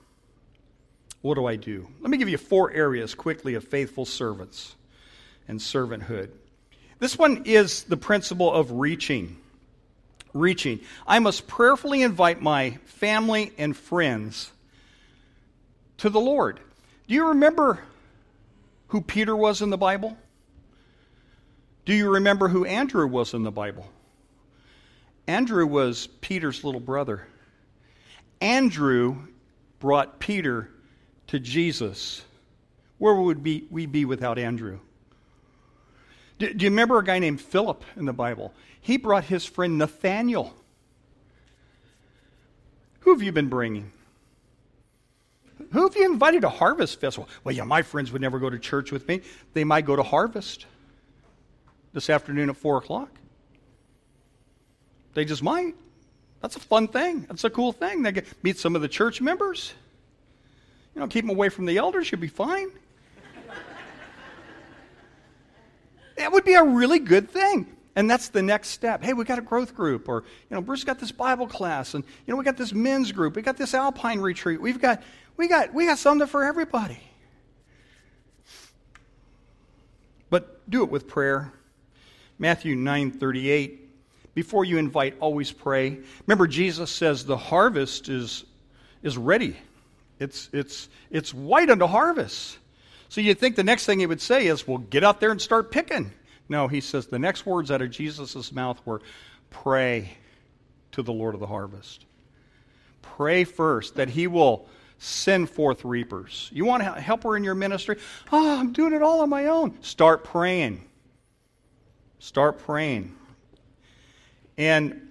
What 1.22 1.34
do 1.34 1.46
I 1.46 1.56
do? 1.56 1.88
Let 2.00 2.10
me 2.10 2.18
give 2.18 2.28
you 2.28 2.36
four 2.36 2.72
areas 2.72 3.14
quickly 3.14 3.54
of 3.54 3.64
faithful 3.64 4.04
servants 4.04 4.74
and 5.48 5.60
servanthood. 5.60 6.30
This 6.98 7.16
one 7.16 7.42
is 7.46 7.84
the 7.84 7.96
principle 7.96 8.52
of 8.52 8.72
reaching. 8.72 9.38
Reaching. 10.34 10.80
I 11.06 11.20
must 11.20 11.46
prayerfully 11.46 12.02
invite 12.02 12.42
my 12.42 12.78
family 12.84 13.52
and 13.56 13.76
friends 13.76 14.50
to 15.98 16.10
the 16.10 16.20
Lord. 16.20 16.58
Do 17.06 17.14
you 17.14 17.28
remember 17.28 17.78
who 18.88 19.00
Peter 19.00 19.36
was 19.36 19.62
in 19.62 19.70
the 19.70 19.78
Bible? 19.78 20.16
Do 21.84 21.94
you 21.94 22.10
remember 22.10 22.48
who 22.48 22.64
Andrew 22.64 23.06
was 23.06 23.34
in 23.34 23.42
the 23.42 23.50
Bible? 23.50 23.88
Andrew 25.26 25.66
was 25.66 26.08
Peter's 26.20 26.64
little 26.64 26.80
brother. 26.80 27.26
Andrew 28.40 29.16
brought 29.78 30.18
Peter 30.18 30.68
to 31.32 31.40
Jesus. 31.40 32.22
Where 32.98 33.14
would 33.14 33.42
we 33.42 33.86
be 33.86 34.04
without 34.04 34.38
Andrew? 34.38 34.78
Do, 36.38 36.52
do 36.52 36.64
you 36.66 36.70
remember 36.70 36.98
a 36.98 37.04
guy 37.04 37.20
named 37.20 37.40
Philip 37.40 37.82
in 37.96 38.04
the 38.04 38.12
Bible? 38.12 38.52
He 38.82 38.98
brought 38.98 39.24
his 39.24 39.46
friend 39.46 39.78
Nathaniel. 39.78 40.54
Who 43.00 43.12
have 43.12 43.22
you 43.22 43.32
been 43.32 43.48
bringing? 43.48 43.92
Who 45.72 45.84
have 45.84 45.96
you 45.96 46.04
invited 46.04 46.42
to 46.42 46.50
Harvest 46.50 47.00
Festival? 47.00 47.30
Well, 47.44 47.54
yeah, 47.54 47.64
my 47.64 47.80
friends 47.80 48.12
would 48.12 48.20
never 48.20 48.38
go 48.38 48.50
to 48.50 48.58
church 48.58 48.92
with 48.92 49.08
me. 49.08 49.22
They 49.54 49.64
might 49.64 49.86
go 49.86 49.96
to 49.96 50.02
Harvest 50.02 50.66
this 51.94 52.10
afternoon 52.10 52.50
at 52.50 52.58
4 52.58 52.76
o'clock. 52.76 53.08
They 55.14 55.24
just 55.24 55.42
might. 55.42 55.76
That's 56.42 56.56
a 56.56 56.60
fun 56.60 56.88
thing. 56.88 57.20
That's 57.22 57.44
a 57.44 57.50
cool 57.50 57.72
thing. 57.72 58.02
They 58.02 58.12
get, 58.12 58.26
meet 58.44 58.58
some 58.58 58.76
of 58.76 58.82
the 58.82 58.88
church 58.88 59.22
members. 59.22 59.72
You 60.94 61.00
know, 61.00 61.06
keep 61.06 61.24
them 61.24 61.30
away 61.30 61.48
from 61.48 61.66
the 61.66 61.78
elders, 61.78 62.10
you'll 62.10 62.20
be 62.20 62.28
fine. 62.28 62.70
that 66.16 66.32
would 66.32 66.44
be 66.44 66.54
a 66.54 66.62
really 66.62 66.98
good 66.98 67.30
thing. 67.30 67.66
And 67.94 68.10
that's 68.10 68.28
the 68.28 68.42
next 68.42 68.68
step. 68.68 69.02
Hey, 69.02 69.12
we 69.12 69.24
got 69.24 69.38
a 69.38 69.42
growth 69.42 69.74
group, 69.74 70.08
or 70.08 70.24
you 70.48 70.54
know, 70.56 70.62
Bruce 70.62 70.82
got 70.84 70.98
this 70.98 71.12
Bible 71.12 71.46
class, 71.46 71.92
and 71.92 72.04
you 72.26 72.32
know, 72.32 72.36
we 72.38 72.44
got 72.44 72.56
this 72.56 72.72
men's 72.72 73.12
group, 73.12 73.36
we 73.36 73.42
got 73.42 73.58
this 73.58 73.74
Alpine 73.74 74.20
retreat. 74.20 74.62
We've 74.62 74.80
got 74.80 75.02
we 75.36 75.46
got 75.46 75.74
we 75.74 75.86
got 75.86 75.98
something 75.98 76.26
for 76.26 76.42
everybody. 76.42 77.00
But 80.30 80.68
do 80.70 80.82
it 80.82 80.90
with 80.90 81.06
prayer. 81.06 81.52
Matthew 82.38 82.74
9 82.74 83.10
38. 83.10 83.82
Before 84.34 84.64
you 84.64 84.78
invite, 84.78 85.16
always 85.20 85.52
pray. 85.52 85.98
Remember, 86.26 86.46
Jesus 86.46 86.90
says 86.90 87.24
the 87.24 87.36
harvest 87.36 88.08
is, 88.08 88.44
is 89.02 89.18
ready. 89.18 89.56
It's, 90.22 90.48
it's, 90.52 90.88
it's 91.10 91.34
white 91.34 91.68
unto 91.68 91.86
harvest. 91.86 92.58
So 93.08 93.20
you'd 93.20 93.38
think 93.38 93.56
the 93.56 93.64
next 93.64 93.84
thing 93.84 93.98
he 93.98 94.06
would 94.06 94.20
say 94.20 94.46
is, 94.46 94.66
well, 94.66 94.78
get 94.78 95.04
out 95.04 95.20
there 95.20 95.30
and 95.30 95.40
start 95.40 95.70
picking. 95.70 96.12
No, 96.48 96.68
he 96.68 96.80
says 96.80 97.06
the 97.06 97.18
next 97.18 97.44
words 97.44 97.70
out 97.70 97.82
of 97.82 97.90
Jesus' 97.90 98.52
mouth 98.52 98.80
were, 98.84 99.02
pray 99.50 100.16
to 100.92 101.02
the 101.02 101.12
Lord 101.12 101.34
of 101.34 101.40
the 101.40 101.46
harvest. 101.46 102.06
Pray 103.02 103.44
first 103.44 103.96
that 103.96 104.08
he 104.08 104.26
will 104.26 104.68
send 104.98 105.50
forth 105.50 105.84
reapers. 105.84 106.48
You 106.52 106.64
want 106.64 106.82
a 106.82 107.00
helper 107.00 107.36
in 107.36 107.42
your 107.42 107.54
ministry? 107.54 107.96
Oh, 108.30 108.60
I'm 108.60 108.72
doing 108.72 108.92
it 108.92 109.02
all 109.02 109.20
on 109.20 109.28
my 109.28 109.46
own. 109.46 109.82
Start 109.82 110.24
praying. 110.24 110.88
Start 112.20 112.60
praying. 112.60 113.16
And 114.56 115.08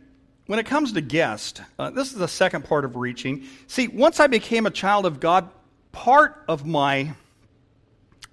when 0.52 0.60
it 0.60 0.66
comes 0.66 0.92
to 0.92 1.00
guest, 1.00 1.62
uh, 1.80 1.92
this 1.92 2.12
is 2.12 2.18
the 2.18 2.28
second 2.28 2.66
part 2.66 2.84
of 2.84 2.98
reaching. 2.98 3.48
See, 3.68 3.88
once 3.88 4.20
I 4.20 4.28
became 4.28 4.66
a 4.66 4.70
child 4.70 5.06
of 5.06 5.22
God, 5.22 5.50
part 5.94 6.44
of 6.46 6.66
my 6.66 7.14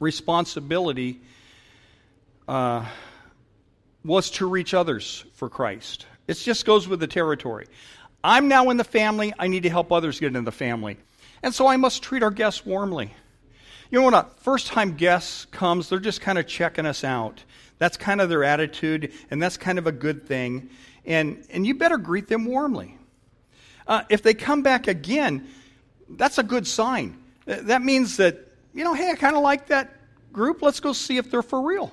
responsibility 0.00 1.20
uh, 2.48 2.85
was 4.04 4.31
to 4.31 4.48
reach 4.48 4.74
others 4.74 5.24
for 5.35 5.48
Christ. 5.48 6.07
It 6.26 6.35
just 6.35 6.66
goes 6.66 6.88
with 6.88 6.98
the 6.98 7.07
territory. 7.07 7.68
I'm 8.24 8.48
now 8.48 8.70
in 8.70 8.78
the 8.78 8.83
family. 8.83 9.33
I 9.38 9.46
need 9.46 9.62
to 9.62 9.70
help 9.70 9.92
others 9.92 10.18
get 10.18 10.26
into 10.26 10.40
the 10.40 10.50
family. 10.50 10.96
And 11.44 11.54
so 11.54 11.68
I 11.68 11.76
must 11.76 12.02
treat 12.02 12.24
our 12.24 12.33
guests 12.33 12.66
warmly. 12.66 13.14
You 13.92 14.00
know, 14.00 14.07
when 14.07 14.14
a 14.14 14.26
first 14.38 14.66
time 14.66 14.96
guest 14.96 15.52
comes, 15.52 15.88
they're 15.88 16.00
just 16.00 16.20
kind 16.20 16.37
of 16.37 16.48
checking 16.48 16.85
us 16.85 17.04
out. 17.04 17.44
That's 17.78 17.96
kind 17.96 18.20
of 18.20 18.28
their 18.28 18.42
attitude, 18.42 19.12
and 19.31 19.40
that's 19.40 19.57
kind 19.57 19.78
of 19.78 19.87
a 19.87 19.92
good 19.92 20.26
thing 20.26 20.68
and, 21.08 21.44
and 21.50 21.66
you 21.66 21.74
better 21.74 21.96
greet 21.96 22.28
them 22.28 22.44
warmly. 22.44 22.96
Uh, 23.86 24.02
if 24.10 24.22
they 24.22 24.34
come 24.34 24.62
back 24.62 24.86
again, 24.86 25.48
that's 26.10 26.36
a 26.38 26.42
good 26.42 26.66
sign. 26.66 27.16
That 27.46 27.80
means 27.80 28.18
that, 28.18 28.38
you 28.74 28.84
know, 28.84 28.92
hey, 28.92 29.10
I 29.10 29.14
kind 29.14 29.34
of 29.34 29.42
like 29.42 29.68
that 29.68 29.96
group. 30.32 30.60
Let's 30.60 30.80
go 30.80 30.92
see 30.92 31.16
if 31.16 31.30
they're 31.30 31.42
for 31.42 31.66
real. 31.66 31.90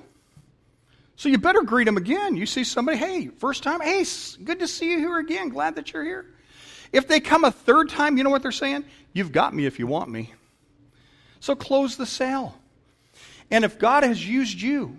So 1.16 1.30
you 1.30 1.38
better 1.38 1.62
greet 1.62 1.84
them 1.84 1.96
again. 1.96 2.36
You 2.36 2.44
see 2.44 2.62
somebody, 2.62 2.98
hey, 2.98 3.28
first 3.28 3.62
time, 3.62 3.80
hey, 3.80 4.04
good 4.44 4.58
to 4.58 4.68
see 4.68 4.90
you 4.90 4.98
here 4.98 5.18
again. 5.18 5.48
Glad 5.48 5.76
that 5.76 5.94
you're 5.94 6.04
here. 6.04 6.26
If 6.92 7.08
they 7.08 7.18
come 7.20 7.44
a 7.44 7.50
third 7.50 7.88
time, 7.88 8.18
you 8.18 8.24
know 8.24 8.30
what 8.30 8.42
they're 8.42 8.52
saying? 8.52 8.84
You've 9.14 9.32
got 9.32 9.54
me 9.54 9.64
if 9.64 9.78
you 9.78 9.86
want 9.86 10.10
me. 10.10 10.34
So 11.40 11.56
close 11.56 11.96
the 11.96 12.04
sale. 12.04 12.54
And 13.50 13.64
if 13.64 13.78
God 13.78 14.02
has 14.02 14.26
used 14.26 14.60
you 14.60 14.98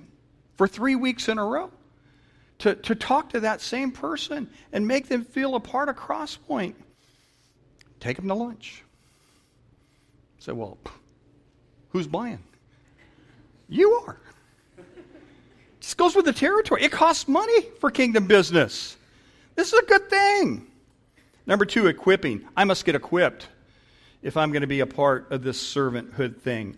for 0.55 0.67
three 0.67 0.95
weeks 0.95 1.29
in 1.29 1.37
a 1.37 1.45
row, 1.45 1.71
to, 2.59 2.75
to 2.75 2.95
talk 2.95 3.29
to 3.31 3.41
that 3.41 3.61
same 3.61 3.91
person 3.91 4.49
and 4.73 4.87
make 4.87 5.07
them 5.07 5.23
feel 5.23 5.55
a 5.55 5.59
part 5.59 5.89
of 5.89 5.95
Crosspoint. 5.95 6.73
Take 7.99 8.17
them 8.17 8.27
to 8.27 8.33
lunch. 8.33 8.83
Say, 10.39 10.51
well, 10.51 10.77
who's 11.89 12.07
buying? 12.07 12.39
You 13.69 13.91
are. 14.05 14.17
This 15.79 15.93
goes 15.93 16.15
with 16.15 16.25
the 16.25 16.33
territory. 16.33 16.83
It 16.83 16.91
costs 16.91 17.27
money 17.27 17.61
for 17.79 17.91
kingdom 17.91 18.27
business. 18.27 18.97
This 19.55 19.73
is 19.73 19.79
a 19.79 19.85
good 19.85 20.09
thing. 20.09 20.67
Number 21.45 21.65
two, 21.65 21.87
equipping. 21.87 22.45
I 22.55 22.65
must 22.65 22.85
get 22.85 22.95
equipped 22.95 23.47
if 24.21 24.35
I'm 24.35 24.51
going 24.51 24.61
to 24.61 24.67
be 24.67 24.81
a 24.81 24.85
part 24.85 25.31
of 25.31 25.43
this 25.43 25.61
servanthood 25.61 26.41
thing. 26.41 26.75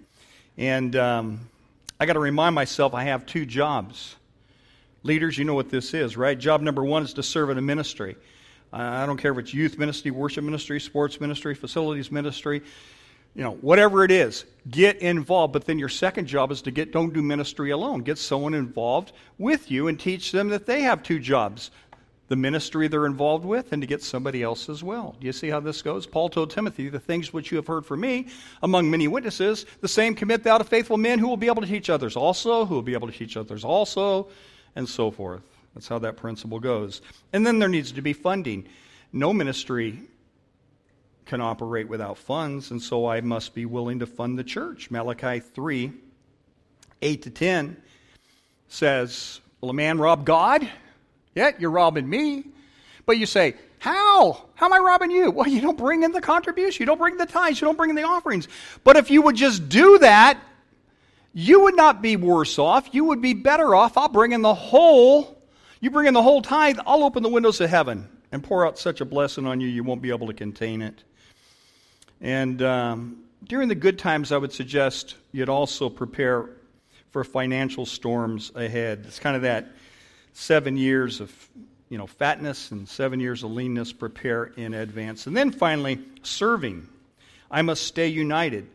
And 0.58 0.96
um, 0.96 1.50
I 2.00 2.06
got 2.06 2.14
to 2.14 2.20
remind 2.20 2.54
myself 2.54 2.94
I 2.94 3.06
have 3.06 3.26
two 3.26 3.46
jobs. 3.46 4.16
Leaders, 5.04 5.38
you 5.38 5.46
know 5.46 5.54
what 5.54 5.70
this 5.70 5.94
is, 5.94 6.18
right? 6.18 6.38
Job 6.38 6.62
number 6.62 6.84
one 6.84 7.04
is 7.04 7.14
to 7.14 7.24
serve 7.24 7.50
in 7.50 7.58
a 7.58 7.62
ministry. 7.62 8.16
I 8.72 9.06
don't 9.06 9.18
care 9.18 9.32
if 9.32 9.38
it's 9.38 9.54
youth 9.54 9.78
ministry, 9.78 10.12
worship 10.12 10.44
ministry, 10.44 10.80
sports 10.80 11.20
ministry, 11.20 11.56
facilities 11.56 12.12
ministry, 12.12 12.62
you 13.36 13.44
know, 13.44 13.54
whatever 13.54 14.04
it 14.04 14.12
is, 14.12 14.46
get 14.70 14.98
involved. 14.98 15.54
But 15.54 15.66
then 15.66 15.80
your 15.80 15.90
second 15.90 16.28
job 16.28 16.52
is 16.52 16.62
to 16.64 16.72
get, 16.72 16.92
don't 16.92 17.14
do 17.14 17.22
ministry 17.22 17.72
alone. 17.72 18.02
Get 18.02 18.18
someone 18.18 18.54
involved 18.54 19.12
with 19.38 19.72
you 19.72 19.88
and 19.88 20.00
teach 20.00 20.32
them 20.32 20.50
that 20.50 20.66
they 20.66 20.82
have 20.82 21.02
two 21.04 21.20
jobs 21.20 21.72
the 22.30 22.36
ministry 22.36 22.88
they're 22.88 23.08
involved 23.08 23.44
with 23.44 23.74
and 23.74 23.82
to 23.82 23.88
get 23.88 24.04
somebody 24.04 24.44
else 24.44 24.70
as 24.70 24.84
well. 24.84 25.16
Do 25.20 25.26
you 25.26 25.34
see 25.34 25.50
how 25.50 25.60
this 25.60 25.82
goes? 25.82 26.06
Paul 26.06 26.30
told 26.30 26.52
Timothy, 26.52 26.88
The 26.88 27.00
things 27.00 27.34
which 27.34 27.52
you 27.52 27.58
have 27.58 27.68
heard 27.68 27.86
from 27.86 28.02
me 28.02 28.28
among 28.62 28.90
many 28.90 29.08
witnesses, 29.08 29.66
the 29.82 29.88
same 29.88 30.14
commit 30.14 30.44
thou 30.44 30.60
to 30.60 30.64
faithful 30.64 30.98
men 30.98 31.20
who 31.20 31.28
will 31.28 31.38
be 31.38 31.48
able 31.48 31.64
to 31.64 31.68
teach 31.68 31.90
others 31.90 32.16
also, 32.16 32.66
who 32.66 32.76
will 32.76 32.82
be 32.84 32.94
able 32.94 33.08
to 33.08 33.18
teach 33.18 33.36
others 33.36 33.64
also, 33.66 34.30
and 34.80 34.90
so 34.90 35.12
forth. 35.12 35.44
That's 35.76 35.88
how 35.88 36.00
that 36.00 36.18
principle 36.18 36.60
goes. 36.60 37.02
And 37.32 37.46
then 37.46 37.60
there 37.60 37.70
needs 37.70 37.92
to 37.92 38.02
be 38.02 38.14
funding. 38.14 38.68
No 39.14 39.34
ministry 39.34 40.00
can 41.26 41.42
operate 41.42 41.88
without 41.88 42.18
funds, 42.18 42.72
and 42.72 42.82
so 42.82 43.06
I 43.06 43.22
must 43.22 43.54
be 43.54 43.66
willing 43.66 44.00
to 44.00 44.08
fund 44.08 44.40
the 44.40 44.44
church. 44.44 44.90
Malachi 44.90 45.42
3 45.42 45.92
8 47.02 47.22
to 47.22 47.30
10 47.30 47.78
says, 48.68 49.42
Will 49.62 49.70
a 49.70 49.74
man 49.74 50.00
rob 50.00 50.26
God? 50.26 50.68
Yet 51.36 51.62
you're 51.62 51.72
robbing 51.72 52.10
me. 52.10 52.46
But 53.06 53.18
you 53.18 53.26
say, 53.26 53.56
How? 53.80 54.46
How 54.56 54.66
am 54.66 54.74
I 54.74 54.80
robbing 54.80 55.12
you? 55.12 55.30
Well, 55.32 55.48
you 55.48 55.62
don't 55.62 55.78
bring 55.78 56.04
in 56.04 56.14
the 56.14 56.22
contribution, 56.22 56.82
you 56.82 56.86
don't 56.86 56.98
bring 56.98 57.18
the 57.18 57.26
tithes, 57.26 57.62
you 57.62 57.66
don't 57.66 57.78
bring 57.78 57.90
in 57.90 57.96
the 57.96 58.04
offerings. 58.04 58.48
But 58.84 58.96
if 58.96 59.12
you 59.12 59.22
would 59.24 59.36
just 59.36 59.70
do 59.70 60.00
that, 60.00 60.40
you 61.34 61.62
would 61.62 61.76
not 61.76 62.02
be 62.02 62.16
worse 62.16 62.58
off. 62.60 62.90
You 62.92 63.06
would 63.06 63.22
be 63.22 63.34
better 63.34 63.76
off. 63.76 63.98
I'll 63.98 64.10
bring 64.10 64.32
in 64.32 64.42
the 64.42 64.54
whole. 64.54 65.42
You 65.80 65.92
bring 65.92 66.08
in 66.08 66.14
the 66.14 66.22
whole 66.22 66.42
tithe, 66.42 66.78
I'll 66.86 67.04
open 67.04 67.24
the 67.24 67.30
windows 67.30 67.62
of 67.62 67.70
heaven 67.70 68.10
and 68.32 68.44
pour 68.44 68.66
out 68.66 68.78
such 68.78 69.02
a 69.02 69.06
blessing 69.06 69.46
on 69.46 69.62
you, 69.62 69.68
you 69.68 69.84
won't 69.84 70.02
be 70.02 70.10
able 70.10 70.28
to 70.28 70.34
contain 70.34 70.82
it. 70.82 71.04
And 72.22 72.62
um, 72.62 73.24
during 73.44 73.70
the 73.70 73.76
good 73.76 73.98
times, 73.98 74.32
I 74.32 74.38
would 74.38 74.52
suggest 74.52 75.16
you'd 75.32 75.50
also 75.50 75.90
prepare 75.90 76.50
for 77.12 77.24
financial 77.24 77.86
storms 77.86 78.52
ahead. 78.54 79.06
It's 79.08 79.20
kind 79.20 79.36
of 79.36 79.44
that 79.44 79.72
seven 80.34 80.76
years 80.78 81.22
of 81.22 81.50
you 81.90 81.98
know 81.98 82.08
fatness 82.08 82.72
and 82.72 82.88
seven 82.88 83.20
years 83.20 83.44
of 83.44 83.52
leanness 83.52 83.92
prepare 83.92 84.46
in 84.46 84.74
advance 84.74 85.26
and 85.28 85.36
then 85.36 85.52
finally 85.52 86.00
serving 86.22 86.88
i 87.50 87.62
must 87.62 87.84
stay 87.84 88.08
united 88.08 88.68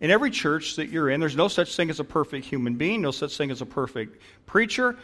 in 0.00 0.10
every 0.10 0.30
church 0.30 0.76
that 0.76 0.88
you're 0.88 1.10
in 1.10 1.20
there's 1.20 1.36
no 1.36 1.48
such 1.48 1.76
thing 1.76 1.90
as 1.90 2.00
a 2.00 2.04
perfect 2.04 2.46
human 2.46 2.74
being 2.74 3.02
no 3.02 3.10
such 3.10 3.36
thing 3.36 3.50
as 3.50 3.60
a 3.60 3.66
perfect 3.66 4.20
preacher 4.46 4.96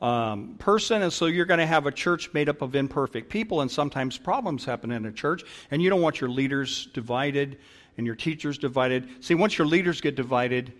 um, 0.00 0.54
person 0.58 1.02
and 1.02 1.12
so 1.12 1.26
you're 1.26 1.44
going 1.44 1.60
to 1.60 1.66
have 1.66 1.86
a 1.86 1.92
church 1.92 2.32
made 2.32 2.48
up 2.48 2.62
of 2.62 2.74
imperfect 2.74 3.28
people 3.28 3.60
and 3.60 3.70
sometimes 3.70 4.16
problems 4.16 4.64
happen 4.64 4.90
in 4.90 5.04
a 5.06 5.12
church 5.12 5.42
and 5.70 5.82
you 5.82 5.90
don't 5.90 6.00
want 6.00 6.20
your 6.20 6.30
leaders 6.30 6.86
divided 6.94 7.58
and 7.98 8.06
your 8.06 8.16
teachers 8.16 8.56
divided 8.56 9.08
see 9.20 9.34
once 9.34 9.58
your 9.58 9.66
leaders 9.66 10.00
get 10.00 10.14
divided 10.14 10.72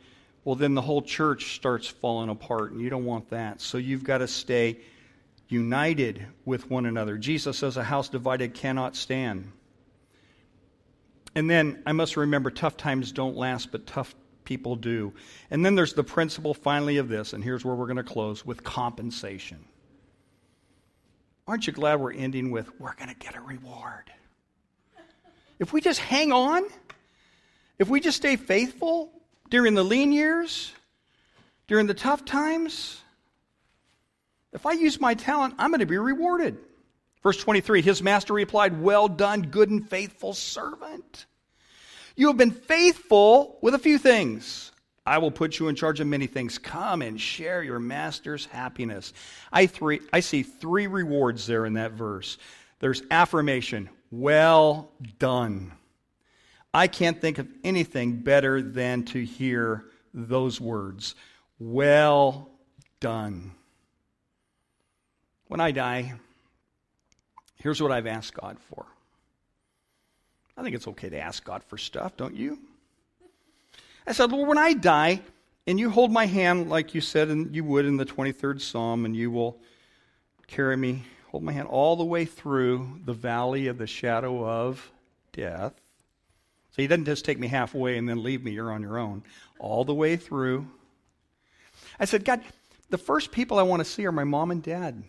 well, 0.45 0.55
then 0.55 0.75
the 0.75 0.83
whole 0.83 1.03
church 1.03 1.57
starts 1.57 1.87
falling 1.87 2.31
apart, 2.31 2.73
and 2.73 2.81
you 2.81 2.89
don't 2.89 3.05
want 3.05 3.31
that. 3.31 3.61
So 3.61 3.79
you've 3.79 4.05
got 4.05 4.19
to 4.19 4.29
stay 4.29 4.79
united 5.49 6.27
with 6.45 6.71
one 6.71 6.87
another. 6.87 7.19
Jesus 7.19 7.59
says, 7.59 7.77
A 7.77 7.85
house 7.85 8.09
divided 8.09 8.55
cannot 8.55 8.97
stand. 8.97 9.51
And 11.35 11.49
then 11.49 11.83
I 11.87 11.93
must 11.93 12.17
remember 12.17 12.51
tough 12.51 12.77
times 12.77 13.13
don't 13.13 13.37
last, 13.37 13.71
but 13.71 13.87
tough 13.87 14.15
people 14.45 14.75
do. 14.77 15.13
And 15.51 15.65
then 15.65 15.75
there's 15.75 15.95
the 15.95 16.05
principle 16.05 16.55
finally 16.55 16.97
of 16.97 17.09
this, 17.09 17.33
and 17.33 17.43
here's 17.43 17.65
where 17.65 17.75
we're 17.75 17.87
going 17.87 17.97
to 17.97 18.03
close 18.03 18.45
with 18.45 18.65
compensation. 18.65 19.65
Aren't 21.47 21.67
you 21.67 21.73
glad 21.73 22.01
we're 22.01 22.13
ending 22.13 22.51
with, 22.51 22.69
we're 22.81 22.95
going 22.95 23.09
to 23.09 23.17
get 23.17 23.37
a 23.37 23.41
reward? 23.41 24.13
If 25.59 25.73
we 25.73 25.81
just 25.81 26.01
hang 26.01 26.33
on, 26.33 26.65
if 27.79 27.89
we 27.89 28.01
just 28.01 28.17
stay 28.17 28.37
faithful, 28.37 29.13
during 29.51 29.75
the 29.75 29.83
lean 29.83 30.13
years, 30.13 30.73
during 31.67 31.87
the 31.87 31.95
tough 31.95 32.25
times, 32.25 33.01
if 34.53 34.65
I 34.65 34.73
use 34.73 35.01
my 35.01 35.15
talent, 35.15 35.55
I'm 35.59 35.71
going 35.71 35.81
to 35.81 35.87
be 35.87 35.99
rewarded. 35.99 36.57
Verse 37.23 37.37
23 37.39 37.83
His 37.83 38.03
master 38.03 38.33
replied, 38.33 38.81
Well 38.81 39.09
done, 39.09 39.43
good 39.43 39.71
and 39.71 39.89
faithful 39.89 40.35
servant. 40.35 41.27
You 42.17 42.29
have 42.29 42.37
been 42.37 42.51
faithful 42.51 43.59
with 43.63 43.75
a 43.75 43.79
few 43.79 43.99
things. 43.99 44.73
I 45.07 45.19
will 45.19 45.31
put 45.31 45.59
you 45.59 45.69
in 45.69 45.75
charge 45.75 46.01
of 46.01 46.07
many 46.07 46.27
things. 46.27 46.59
Come 46.59 47.03
and 47.03 47.21
share 47.21 47.63
your 47.63 47.81
master's 47.81 48.45
happiness. 48.47 49.13
I, 49.51 49.67
three, 49.67 50.01
I 50.13 50.21
see 50.21 50.43
three 50.43 50.87
rewards 50.87 51.47
there 51.47 51.67
in 51.67 51.75
that 51.75 51.93
verse. 51.93 52.37
There's 52.81 53.03
affirmation, 53.11 53.89
well 54.11 54.91
done. 55.19 55.73
I 56.73 56.87
can't 56.87 57.21
think 57.21 57.39
of 57.39 57.49
anything 57.65 58.17
better 58.17 58.63
than 58.63 59.05
to 59.07 59.25
hear 59.25 59.87
those 60.15 60.61
words 60.61 61.15
Well 61.59 62.51
done. 63.01 63.53
When 65.49 65.61
I 65.61 65.73
die, 65.73 66.15
here's 67.61 67.81
what 67.81 67.93
I've 67.93 68.07
asked 68.07 68.35
God 68.35 68.59
for. 68.59 68.87
I 70.57 70.63
think 70.63 70.75
it's 70.75 70.89
okay 70.89 71.09
to 71.09 71.19
ask 71.19 71.45
God 71.45 71.63
for 71.65 71.79
stuff, 71.79 72.17
don't 72.17 72.35
you? 72.35 72.59
I 74.07 74.13
said, 74.13 74.33
Lord, 74.33 74.49
when 74.49 74.59
I 74.59 74.73
die, 74.73 75.21
and 75.67 75.79
you 75.79 75.91
hold 75.91 76.11
my 76.11 76.27
hand 76.27 76.69
like 76.69 76.95
you 76.95 77.01
said 77.01 77.29
and 77.29 77.55
you 77.55 77.63
would 77.65 77.85
in 77.85 77.97
the 77.97 78.05
23rd 78.05 78.61
Psalm, 78.61 79.05
and 79.05 79.15
you 79.15 79.31
will 79.31 79.59
carry 80.47 80.77
me, 80.77 81.05
hold 81.29 81.45
my 81.45 81.53
hand 81.53 81.69
all 81.69 81.97
the 81.97 82.05
way 82.05 82.25
through 82.25 83.01
the 83.05 83.13
valley 83.13 83.69
of 83.69 83.79
the 83.79 83.87
shadow 83.87 84.45
of 84.45 84.91
death. 85.33 85.75
So 86.73 86.83
he 86.83 86.89
doesn't 86.89 87.05
just 87.05 87.25
take 87.25 87.39
me 87.39 87.49
halfway 87.49 87.99
and 87.99 88.09
then 88.09 88.23
leave 88.23 88.45
me, 88.45 88.53
you're 88.53 88.73
on 88.73 88.83
your 88.83 88.99
own. 88.99 89.23
All 89.59 89.85
the 89.85 89.95
way 89.95 90.17
through. 90.17 90.67
I 91.99 92.05
said, 92.05 92.25
God, 92.25 92.41
the 92.91 92.99
first 92.99 93.33
people 93.33 93.59
I 93.59 93.63
want 93.63 93.81
to 93.81 93.85
see 93.85 94.07
are 94.07 94.13
my 94.13 94.25
mom 94.25 94.51
and 94.51 94.63
dad. 94.63 95.03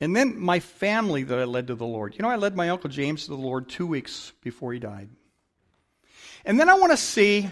And 0.00 0.14
then 0.14 0.38
my 0.38 0.60
family 0.60 1.22
that 1.22 1.38
I 1.38 1.44
led 1.44 1.68
to 1.68 1.74
the 1.74 1.86
Lord. 1.86 2.14
You 2.14 2.22
know, 2.22 2.28
I 2.28 2.36
led 2.36 2.54
my 2.54 2.68
Uncle 2.68 2.90
James 2.90 3.24
to 3.24 3.30
the 3.30 3.36
Lord 3.36 3.68
two 3.68 3.86
weeks 3.86 4.32
before 4.42 4.72
he 4.72 4.78
died. 4.78 5.08
And 6.44 6.60
then 6.60 6.68
I 6.68 6.74
want 6.74 6.92
to 6.92 6.98
see 6.98 7.48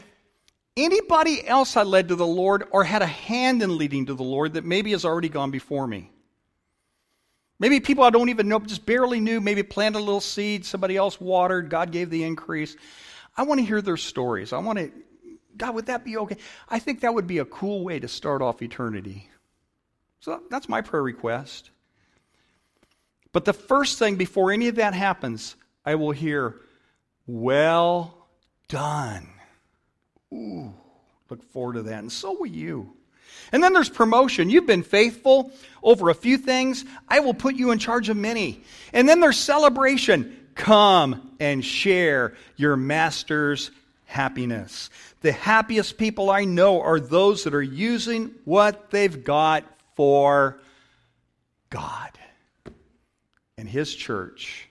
anybody 0.77 1.47
else 1.47 1.77
I 1.77 1.83
led 1.83 2.09
to 2.09 2.17
the 2.17 2.27
Lord 2.27 2.65
or 2.71 2.85
had 2.85 3.03
a 3.03 3.07
hand 3.07 3.63
in 3.63 3.79
leading 3.79 4.07
to 4.07 4.15
the 4.15 4.23
Lord 4.23 4.55
that 4.55 4.65
maybe 4.65 4.91
has 4.91 5.05
already 5.05 5.29
gone 5.29 5.51
before 5.51 5.87
me. 5.87 6.11
Maybe 7.59 7.81
people 7.81 8.05
I 8.05 8.11
don't 8.11 8.29
even 8.29 8.49
know, 8.49 8.59
just 8.59 8.85
barely 8.85 9.21
knew, 9.21 9.41
maybe 9.41 9.63
planted 9.63 9.99
a 9.99 10.01
little 10.01 10.21
seed, 10.21 10.67
somebody 10.67 10.97
else 10.97 11.21
watered, 11.21 11.71
God 11.71 11.93
gave 11.93 12.11
the 12.11 12.25
increase. 12.25 12.77
I 13.37 13.45
want 13.45 13.61
to 13.61 13.65
hear 13.65 13.81
their 13.81 13.97
stories. 13.97 14.53
I 14.53 14.59
want 14.59 14.79
to, 14.79 14.93
God, 15.57 15.75
would 15.75 15.87
that 15.87 16.05
be 16.05 16.17
okay? 16.19 16.37
I 16.69 16.79
think 16.79 17.01
that 17.01 17.15
would 17.15 17.27
be 17.27 17.39
a 17.39 17.45
cool 17.45 17.85
way 17.85 18.01
to 18.01 18.09
start 18.09 18.43
off 18.43 18.61
eternity. 18.61 19.29
So 20.21 20.43
that's 20.51 20.69
my 20.69 20.83
prayer 20.83 21.03
request. 21.03 21.71
But 23.35 23.45
the 23.45 23.53
first 23.53 23.99
thing 23.99 24.15
before 24.15 24.53
any 24.53 24.69
of 24.69 24.77
that 24.77 24.95
happens, 24.95 25.57
I 25.85 25.97
will 25.97 26.13
hear, 26.13 26.55
Well 27.27 28.29
done. 28.69 29.29
Ooh, 30.33 30.73
look 31.29 31.43
forward 31.51 31.75
to 31.75 31.83
that. 31.83 31.99
And 31.99 32.13
so 32.13 32.33
will 32.39 32.47
you. 32.47 32.95
And 33.51 33.61
then 33.63 33.73
there's 33.73 33.89
promotion. 33.89 34.51
You've 34.51 34.67
been 34.67 34.85
faithful 34.85 35.51
over 35.83 36.11
a 36.11 36.15
few 36.15 36.39
things. 36.39 36.85
I 37.09 37.21
will 37.21 37.35
put 37.35 37.57
you 37.57 37.73
in 37.73 37.81
charge 37.81 38.09
of 38.09 38.17
many. 38.17 38.63
And 38.93 39.09
then 39.09 39.19
there's 39.19 39.39
celebration. 39.39 40.47
Come 40.55 41.33
and 41.41 41.65
share 41.65 42.35
your 42.55 42.77
master's 42.77 43.73
happiness. 44.05 44.91
The 45.23 45.33
happiest 45.33 45.99
people 45.99 46.31
I 46.31 46.45
know 46.45 46.81
are 46.83 47.01
those 47.01 47.43
that 47.45 47.55
are 47.55 47.63
using 47.63 48.31
what 48.45 48.93
they've 48.93 49.25
got 49.25 49.65
for 49.97 50.61
God 51.71 52.13
and 53.57 53.69
His 53.69 53.95
church 53.95 54.69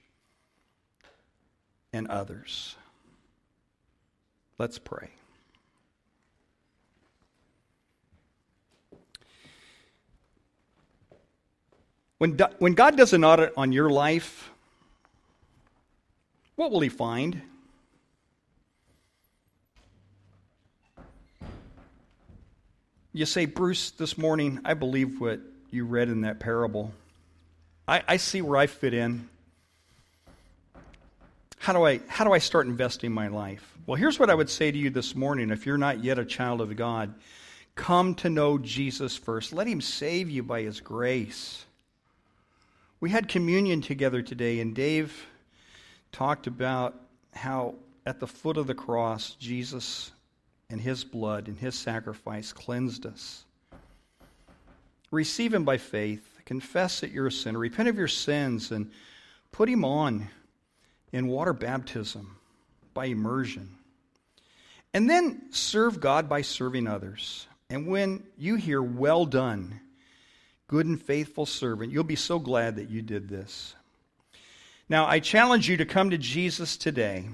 and 1.92 2.08
others. 2.08 2.76
Let's 4.58 4.80
pray. 4.80 5.10
When, 12.18 12.38
when 12.60 12.74
God 12.74 12.96
does 12.96 13.12
an 13.12 13.26
audit 13.26 13.52
on 13.58 13.74
your 13.74 13.90
life, 13.90 14.50
what 16.56 16.72
will 16.72 16.80
he 16.80 16.88
find? 16.88 17.42
You 23.12 23.26
say, 23.26 23.46
Bruce, 23.46 23.92
this 23.92 24.18
morning, 24.18 24.62
I 24.64 24.74
believe 24.74 25.20
what 25.20 25.42
you 25.70 25.86
read 25.86 26.08
in 26.08 26.22
that 26.22 26.40
parable. 26.40 26.94
I, 27.88 28.04
I 28.08 28.18
see 28.18 28.42
where 28.42 28.58
I 28.58 28.68
fit 28.68 28.94
in. 28.94 29.28
How 31.58 31.74
do, 31.74 31.86
I, 31.86 32.02
how 32.08 32.26
do 32.26 32.34
I 32.34 32.40
start 32.40 32.68
investing 32.68 33.12
my 33.12 33.28
life? 33.28 33.78
Well, 33.86 33.96
here's 33.96 34.20
what 34.20 34.30
I 34.30 34.36
would 34.36 34.50
say 34.50 34.72
to 34.72 34.78
you 34.78 34.90
this 34.90 35.16
morning 35.16 35.50
if 35.50 35.66
you're 35.66 35.78
not 35.78 36.04
yet 36.04 36.20
a 36.20 36.26
child 36.26 36.62
of 36.62 36.76
God 36.76 37.14
come 37.76 38.16
to 38.16 38.30
know 38.30 38.58
Jesus 38.58 39.18
first. 39.18 39.54
Let 39.54 39.68
him 39.68 39.82
save 39.82 40.30
you 40.30 40.44
by 40.44 40.62
his 40.62 40.80
grace. 40.80 41.66
We 43.00 43.10
had 43.10 43.28
communion 43.28 43.82
together 43.82 44.22
today, 44.22 44.60
and 44.60 44.76
Dave 44.76 45.26
talked 46.12 46.48
about 46.48 46.96
how 47.34 47.76
at 48.06 48.20
the 48.20 48.28
foot 48.28 48.58
of 48.58 48.68
the 48.68 48.76
cross, 48.76 49.32
Jesus 49.40 50.12
and 50.70 50.80
his 50.80 51.04
blood 51.04 51.48
and 51.48 51.58
his 51.58 51.76
sacrifice 51.76 52.54
cleansed 52.54 53.06
us. 53.06 53.44
Receive 55.12 55.54
him 55.54 55.64
by 55.64 55.78
faith. 55.78 56.33
Confess 56.46 57.00
that 57.00 57.12
you're 57.12 57.28
a 57.28 57.32
sinner, 57.32 57.60
repent 57.60 57.90
of 57.90 57.98
your 57.98 58.08
sins, 58.08 58.72
and 58.72 58.92
put 59.52 59.70
Him 59.70 59.86
on 59.86 60.30
in 61.12 61.28
water 61.28 61.54
baptism 61.54 62.38
by 62.94 63.06
immersion. 63.06 63.76
And 64.94 65.10
then 65.10 65.44
serve 65.52 66.00
God 66.00 66.30
by 66.30 66.42
serving 66.42 66.88
others. 66.88 67.48
And 67.70 67.88
when 67.88 68.24
you 68.38 68.56
hear, 68.56 68.82
well 68.82 69.26
done, 69.26 69.80
good 70.68 70.86
and 70.86 71.02
faithful 71.02 71.46
servant, 71.46 71.92
you'll 71.92 72.04
be 72.04 72.16
so 72.16 72.40
glad 72.40 72.76
that 72.76 72.90
you 72.90 73.02
did 73.02 73.30
this. 73.30 73.74
Now, 74.90 75.08
I 75.08 75.20
challenge 75.20 75.70
you 75.70 75.78
to 75.78 75.86
come 75.86 76.10
to 76.12 76.18
Jesus 76.18 76.78
today. 76.78 77.26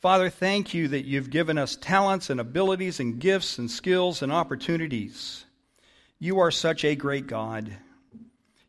Father, 0.00 0.28
thank 0.28 0.74
you 0.74 0.88
that 0.88 1.04
you've 1.04 1.30
given 1.30 1.56
us 1.56 1.76
talents 1.76 2.28
and 2.28 2.40
abilities 2.40 2.98
and 2.98 3.20
gifts 3.20 3.58
and 3.58 3.70
skills 3.70 4.20
and 4.20 4.32
opportunities. 4.32 5.44
You 6.18 6.40
are 6.40 6.50
such 6.50 6.84
a 6.84 6.96
great 6.96 7.26
God. 7.26 7.72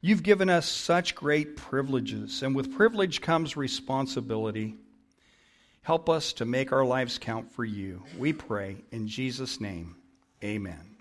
You've 0.06 0.22
given 0.22 0.50
us 0.50 0.68
such 0.68 1.16
great 1.16 1.56
privileges, 1.56 2.44
and 2.44 2.54
with 2.54 2.76
privilege 2.76 3.22
comes 3.22 3.56
responsibility. 3.56 4.76
Help 5.82 6.10
us 6.10 6.34
to 6.34 6.46
make 6.46 6.74
our 6.74 6.84
lives 6.84 7.18
count 7.18 7.50
for 7.54 7.64
you. 7.64 8.04
We 8.18 8.34
pray 8.34 8.84
in 8.92 9.08
Jesus' 9.08 9.62
name. 9.62 9.96
Amen. 10.44 10.93